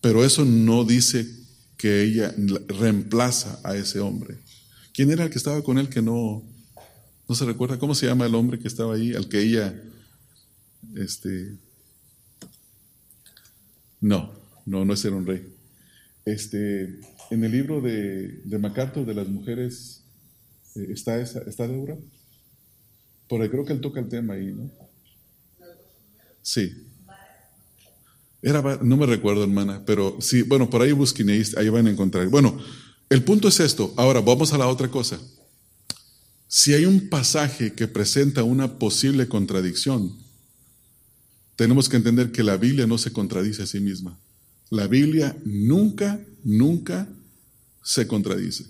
[0.00, 1.26] Pero eso no dice
[1.78, 2.34] que ella
[2.68, 4.38] reemplaza a ese hombre.
[4.92, 6.42] ¿Quién era el que estaba con él que no,
[7.28, 7.78] no se recuerda?
[7.78, 9.74] ¿Cómo se llama el hombre que estaba ahí, al que ella,
[10.96, 11.56] este,
[14.02, 14.32] No,
[14.66, 15.46] no, no es ser un rey.
[16.24, 17.00] Este,
[17.30, 20.02] en el libro de, de MacArthur de las mujeres,
[20.74, 21.96] eh, ¿está, esa, ¿está Débora?
[23.28, 24.70] Por ahí creo que él toca el tema ahí, ¿no?
[26.42, 26.88] Sí.
[28.42, 31.90] Era, no me recuerdo, hermana, pero sí, bueno, por ahí busquen ahí, ahí van a
[31.90, 32.26] encontrar.
[32.28, 32.58] Bueno,
[33.08, 33.94] el punto es esto.
[33.96, 35.20] Ahora, vamos a la otra cosa.
[36.48, 40.21] Si hay un pasaje que presenta una posible contradicción,
[41.62, 44.18] tenemos que entender que la Biblia no se contradice a sí misma.
[44.68, 47.08] La Biblia nunca, nunca
[47.84, 48.64] se contradice.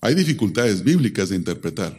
[0.00, 1.96] Hay dificultades bíblicas de interpretar.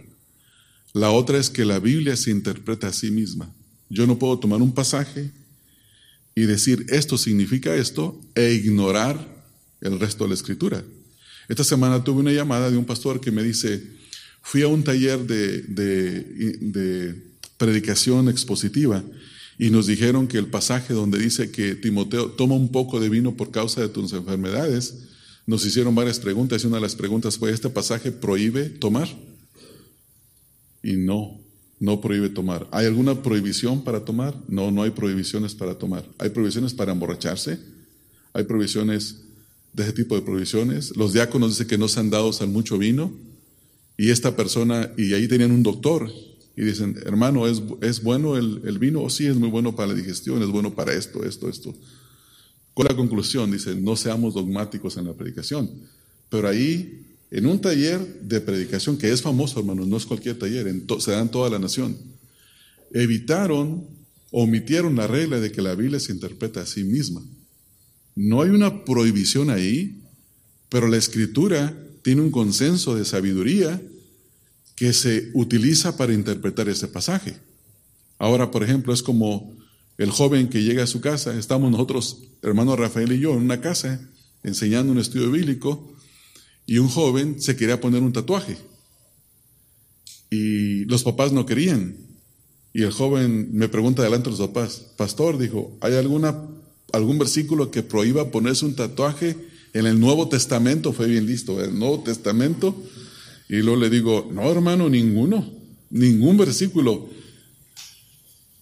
[0.91, 3.49] La otra es que la Biblia se interpreta a sí misma.
[3.89, 5.31] Yo no puedo tomar un pasaje
[6.35, 9.45] y decir esto significa esto e ignorar
[9.79, 10.83] el resto de la escritura.
[11.47, 13.81] Esta semana tuve una llamada de un pastor que me dice,
[14.41, 17.23] fui a un taller de, de
[17.55, 19.01] predicación expositiva
[19.57, 23.35] y nos dijeron que el pasaje donde dice que Timoteo toma un poco de vino
[23.35, 25.09] por causa de tus enfermedades,
[25.45, 29.09] nos hicieron varias preguntas y una de las preguntas fue, ¿este pasaje prohíbe tomar?
[30.81, 31.39] Y no,
[31.79, 32.67] no prohíbe tomar.
[32.71, 34.35] ¿Hay alguna prohibición para tomar?
[34.47, 36.05] No, no hay prohibiciones para tomar.
[36.17, 37.59] Hay prohibiciones para emborracharse,
[38.33, 39.21] hay prohibiciones
[39.73, 40.95] de ese tipo de prohibiciones.
[40.95, 43.11] Los diáconos dicen que no se han dado mucho vino
[43.97, 46.11] y esta persona, y ahí tenían un doctor
[46.55, 49.01] y dicen, hermano, ¿es, es bueno el, el, vino?
[49.01, 51.73] O sí, es muy bueno para la digestión, es bueno para esto, esto, esto.
[52.73, 55.69] Con la conclusión, dicen, no seamos dogmáticos en la predicación.
[56.29, 60.71] Pero ahí, en un taller de predicación, que es famoso, hermano, no es cualquier taller,
[60.99, 61.97] se da en toda la nación,
[62.91, 63.87] evitaron,
[64.31, 67.23] omitieron la regla de que la Biblia se interpreta a sí misma.
[68.15, 70.01] No hay una prohibición ahí,
[70.69, 73.81] pero la escritura tiene un consenso de sabiduría
[74.83, 77.37] que se utiliza para interpretar ese pasaje.
[78.17, 79.55] Ahora, por ejemplo, es como
[79.97, 83.61] el joven que llega a su casa, estamos nosotros, hermano Rafael y yo, en una
[83.61, 84.01] casa
[84.43, 85.95] enseñando un estudio bíblico
[86.65, 88.57] y un joven se quería poner un tatuaje
[90.29, 91.95] y los papás no querían.
[92.73, 96.45] Y el joven me pregunta delante de los papás, pastor, dijo, ¿hay alguna,
[96.91, 99.37] algún versículo que prohíba ponerse un tatuaje
[99.71, 100.91] en el Nuevo Testamento?
[100.91, 102.75] Fue bien listo, el Nuevo Testamento
[103.53, 105.47] y luego le digo, no hermano, ninguno,
[105.91, 107.07] ningún versículo.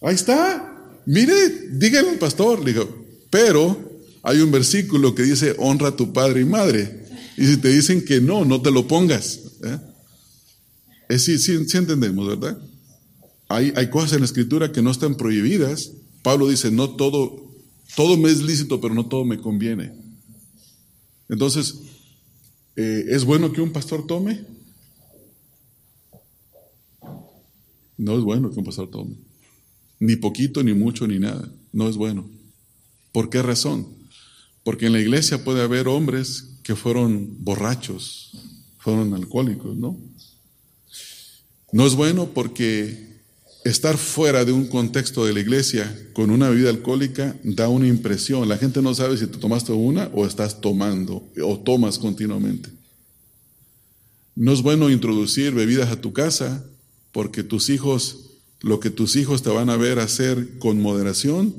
[0.02, 5.96] Ahí está, mire, dígale al pastor, digo, pero hay un versículo que dice, honra a
[5.96, 7.06] tu padre y madre.
[7.38, 9.40] Y si te dicen que no, no te lo pongas.
[9.64, 9.80] ¿eh?
[11.08, 12.62] Es sí, sí, entendemos, ¿verdad?
[13.48, 15.94] Hay, hay cosas en la escritura que no están prohibidas.
[16.22, 17.50] Pablo dice, no todo,
[17.96, 19.94] todo me es lícito, pero no todo me conviene.
[21.30, 21.76] Entonces,
[22.76, 24.60] eh, ¿es bueno que un pastor tome?
[27.98, 29.16] No es bueno que un pastor tome.
[30.00, 31.52] Ni poquito, ni mucho, ni nada.
[31.72, 32.28] No es bueno.
[33.12, 33.88] ¿Por qué razón?
[34.64, 38.32] Porque en la iglesia puede haber hombres que fueron borrachos,
[38.78, 39.98] fueron alcohólicos, ¿no?
[41.72, 43.12] No es bueno porque
[43.64, 48.50] estar fuera de un contexto de la iglesia con una vida alcohólica da una impresión.
[48.50, 52.70] La gente no sabe si tú tomaste una o estás tomando o tomas continuamente.
[54.36, 56.66] No es bueno introducir bebidas a tu casa
[57.12, 58.32] porque tus hijos,
[58.62, 61.54] lo que tus hijos te van a ver hacer con moderación,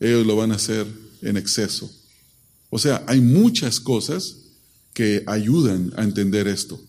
[0.00, 0.86] ellos lo van a hacer
[1.22, 1.90] en exceso.
[2.70, 4.36] O sea, hay muchas cosas
[4.92, 6.80] que ayudan a entender esto.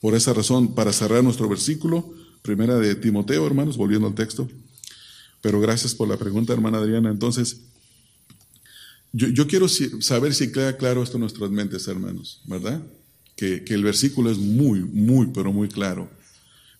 [0.00, 4.48] Por esa razón, para cerrar nuestro versículo, primera de Timoteo, hermanos, volviendo al texto.
[5.40, 7.10] Pero gracias por la pregunta, hermana Adriana.
[7.10, 7.60] Entonces,
[9.12, 12.82] yo, quiero saber si queda claro esto en nuestras mentes, hermanos, ¿verdad?
[13.36, 16.10] Que, que el versículo es muy, muy, pero muy claro.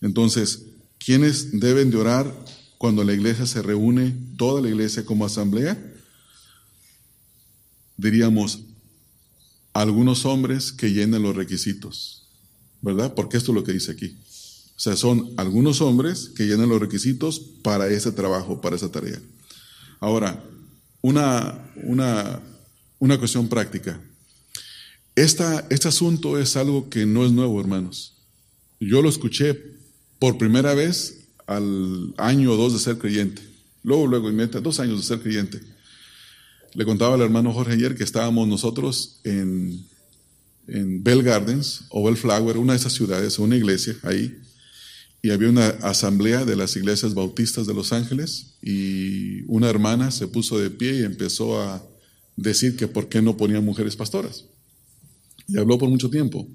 [0.01, 0.63] Entonces,
[1.05, 2.35] ¿Quiénes deben de orar
[2.79, 5.77] cuando la iglesia se reúne, toda la iglesia como asamblea?
[7.95, 8.61] Diríamos,
[9.71, 12.27] algunos hombres que llenen los requisitos,
[12.81, 13.13] ¿verdad?
[13.13, 14.17] Porque esto es lo que dice aquí.
[14.75, 19.21] O sea, son algunos hombres que llenan los requisitos para ese trabajo, para esa tarea.
[19.99, 20.43] Ahora,
[21.01, 22.41] una, una,
[22.97, 24.01] una cuestión práctica.
[25.15, 28.15] Esta, este asunto es algo que no es nuevo, hermanos.
[28.79, 29.74] Yo lo escuché
[30.19, 33.41] por primera vez al año o dos de ser creyente.
[33.83, 35.61] Luego, luego, inmediatamente, dos años de ser creyente.
[36.73, 39.85] Le contaba al hermano Jorge ayer que estábamos nosotros en,
[40.67, 44.35] en Bell Gardens o Bellflower, una de esas ciudades, una iglesia ahí,
[45.21, 50.27] y había una asamblea de las iglesias bautistas de Los Ángeles y una hermana se
[50.27, 51.83] puso de pie y empezó a
[52.35, 54.45] decir que por qué no ponían mujeres pastoras.
[55.47, 56.47] Y habló por mucho tiempo.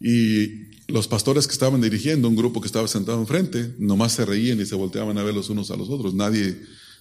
[0.00, 4.60] Y los pastores que estaban dirigiendo, un grupo que estaba sentado enfrente, nomás se reían
[4.60, 6.14] y se volteaban a ver los unos a los otros.
[6.14, 6.58] Nadie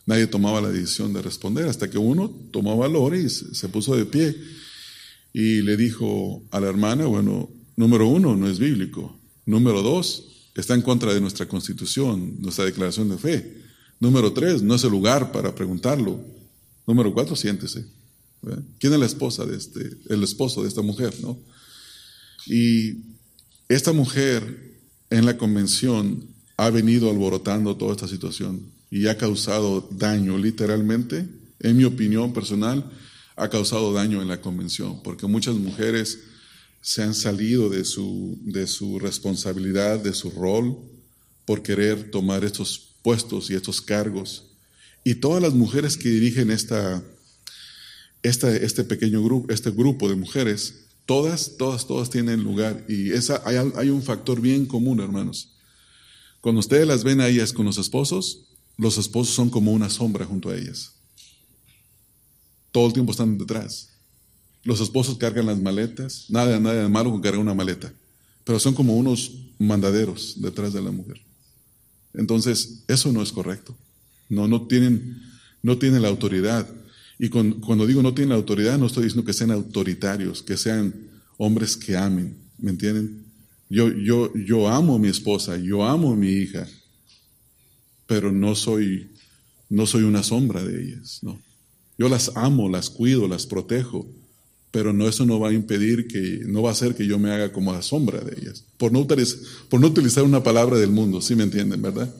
[0.07, 4.05] nadie tomaba la decisión de responder, hasta que uno tomó valor y se puso de
[4.05, 4.35] pie
[5.33, 9.19] y le dijo a la hermana, bueno, número uno, no es bíblico.
[9.45, 13.61] Número dos, está en contra de nuestra constitución, nuestra declaración de fe.
[13.99, 16.23] Número tres, no es el lugar para preguntarlo.
[16.87, 17.85] Número cuatro, siéntese.
[18.79, 21.37] ¿Quién es la esposa de este, el esposo de esta mujer, no?
[22.45, 23.16] Y
[23.69, 24.75] esta mujer
[25.09, 26.25] en la convención
[26.57, 31.27] ha venido alborotando toda esta situación y ha causado daño, literalmente,
[31.59, 32.89] en mi opinión personal,
[33.35, 36.19] ha causado daño en la convención, porque muchas mujeres
[36.81, 40.77] se han salido de su, de su responsabilidad, de su rol,
[41.45, 44.45] por querer tomar estos puestos y estos cargos.
[45.03, 47.03] Y todas las mujeres que dirigen esta,
[48.23, 52.85] esta, este pequeño grupo, este grupo de mujeres, todas, todas, todas tienen lugar.
[52.87, 55.53] Y esa, hay, hay un factor bien común, hermanos.
[56.41, 58.43] Cuando ustedes las ven a ellas con los esposos,
[58.77, 60.91] los esposos son como una sombra junto a ellas.
[62.71, 63.89] Todo el tiempo están detrás.
[64.63, 67.91] Los esposos cargan las maletas, nada, nada de malo con cargar una maleta,
[68.43, 71.21] pero son como unos mandaderos detrás de la mujer.
[72.13, 73.75] Entonces, eso no es correcto.
[74.29, 75.21] No, no tienen,
[75.63, 76.67] no tienen la autoridad.
[77.19, 80.93] Y cuando digo no tienen autoridad, no estoy diciendo que sean autoritarios, que sean
[81.37, 83.25] hombres que amen, ¿me entienden?
[83.69, 86.67] Yo, yo, yo amo a mi esposa, yo amo a mi hija,
[88.05, 89.09] pero no soy,
[89.69, 91.41] no soy una sombra de ellas, ¿no?
[91.97, 94.07] Yo las amo, las cuido, las protejo,
[94.71, 97.31] pero no, eso no va a impedir que, no va a hacer que yo me
[97.31, 99.39] haga como la sombra de ellas, por no, utilizar,
[99.69, 102.13] por no utilizar una palabra del mundo, ¿sí me entienden, verdad?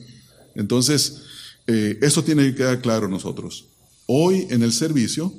[0.56, 1.22] Entonces,
[1.68, 3.66] eh, eso tiene que quedar claro nosotros.
[4.10, 5.34] Hoy en el servicio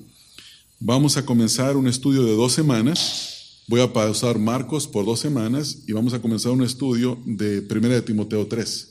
[0.78, 3.62] vamos a comenzar un estudio de dos semanas.
[3.66, 7.88] Voy a pausar Marcos por dos semanas y vamos a comenzar un estudio de 1
[7.88, 8.88] de Timoteo 3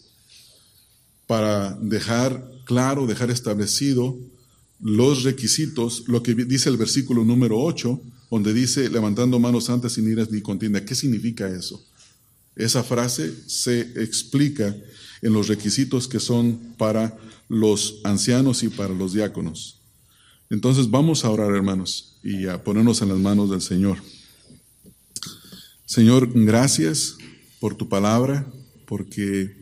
[1.27, 4.17] para dejar claro, dejar establecido
[4.79, 8.01] los requisitos, lo que dice el versículo número 8,
[8.31, 10.83] donde dice levantando manos santas sin iras ni contienda.
[10.83, 11.79] ¿Qué significa eso?
[12.55, 14.75] Esa frase se explica
[15.21, 17.15] en los requisitos que son para
[17.47, 19.81] los ancianos y para los diáconos.
[20.49, 23.97] Entonces vamos a orar, hermanos, y a ponernos en las manos del Señor.
[25.85, 27.17] Señor, gracias
[27.59, 28.45] por tu palabra,
[28.85, 29.55] porque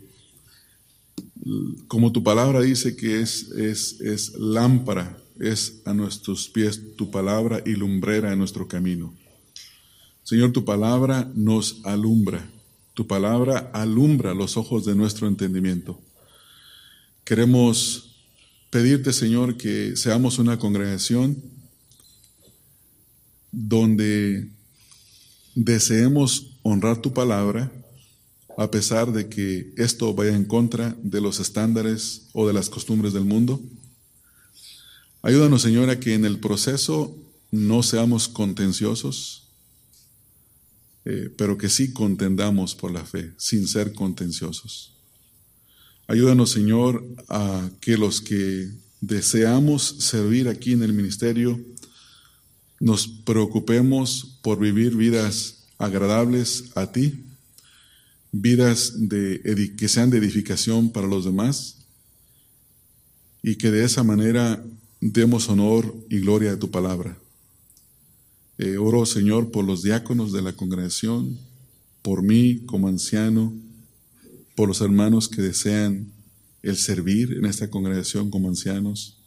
[1.88, 7.62] como tu palabra dice que es, es, es lámpara, es a nuestros pies tu palabra
[7.66, 9.14] y lumbrera en nuestro camino.
[10.24, 12.50] Señor, tu palabra nos alumbra,
[12.96, 16.00] tu palabra alumbra los ojos de nuestro entendimiento.
[17.26, 18.22] Queremos
[18.70, 21.42] pedirte, Señor, que seamos una congregación
[23.52, 24.48] donde
[25.56, 27.72] deseemos honrar tu palabra,
[28.60, 33.12] a pesar de que esto vaya en contra de los estándares o de las costumbres
[33.12, 33.60] del mundo.
[35.24, 37.18] Ayúdanos, Señor, a que en el proceso
[37.50, 39.48] no seamos contenciosos,
[41.06, 44.95] eh, pero que sí contendamos por la fe, sin ser contenciosos.
[46.08, 48.70] Ayúdanos, Señor, a que los que
[49.02, 51.60] deseamos servir aquí en el ministerio
[52.80, 57.26] nos preocupemos por vivir vidas agradables a ti
[58.42, 61.78] vidas de, que sean de edificación para los demás
[63.42, 64.64] y que de esa manera
[65.00, 67.18] demos honor y gloria a tu palabra.
[68.58, 71.38] Eh, oro, Señor, por los diáconos de la congregación,
[72.02, 73.54] por mí como anciano,
[74.56, 76.12] por los hermanos que desean
[76.64, 79.20] el servir en esta congregación como ancianos.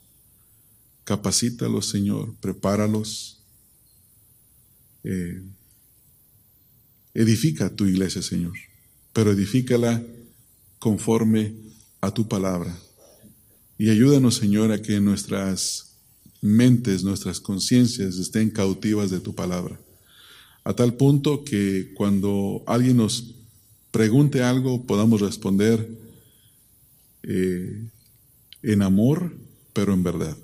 [1.05, 3.41] Capacítalos, Señor, prepáralos.
[5.05, 5.43] Eh,
[7.15, 8.55] edifica tu iglesia, Señor
[9.19, 10.01] pero edifícala
[10.79, 11.53] conforme
[12.01, 12.79] a tu palabra.
[13.77, 15.97] Y ayúdanos, Señor, a que nuestras
[16.41, 19.81] mentes, nuestras conciencias estén cautivas de tu palabra.
[20.63, 23.35] A tal punto que cuando alguien nos
[23.99, 25.89] pregunte algo podamos responder
[27.25, 27.85] eh,
[28.63, 29.35] en amor,
[29.73, 30.37] pero en verdad.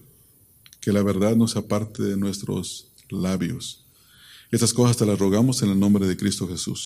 [0.81, 3.87] Que la verdad nos aparte de nuestros labios.
[4.51, 6.83] Estas cosas te las rogamos en el nombre de Cristo Jesús.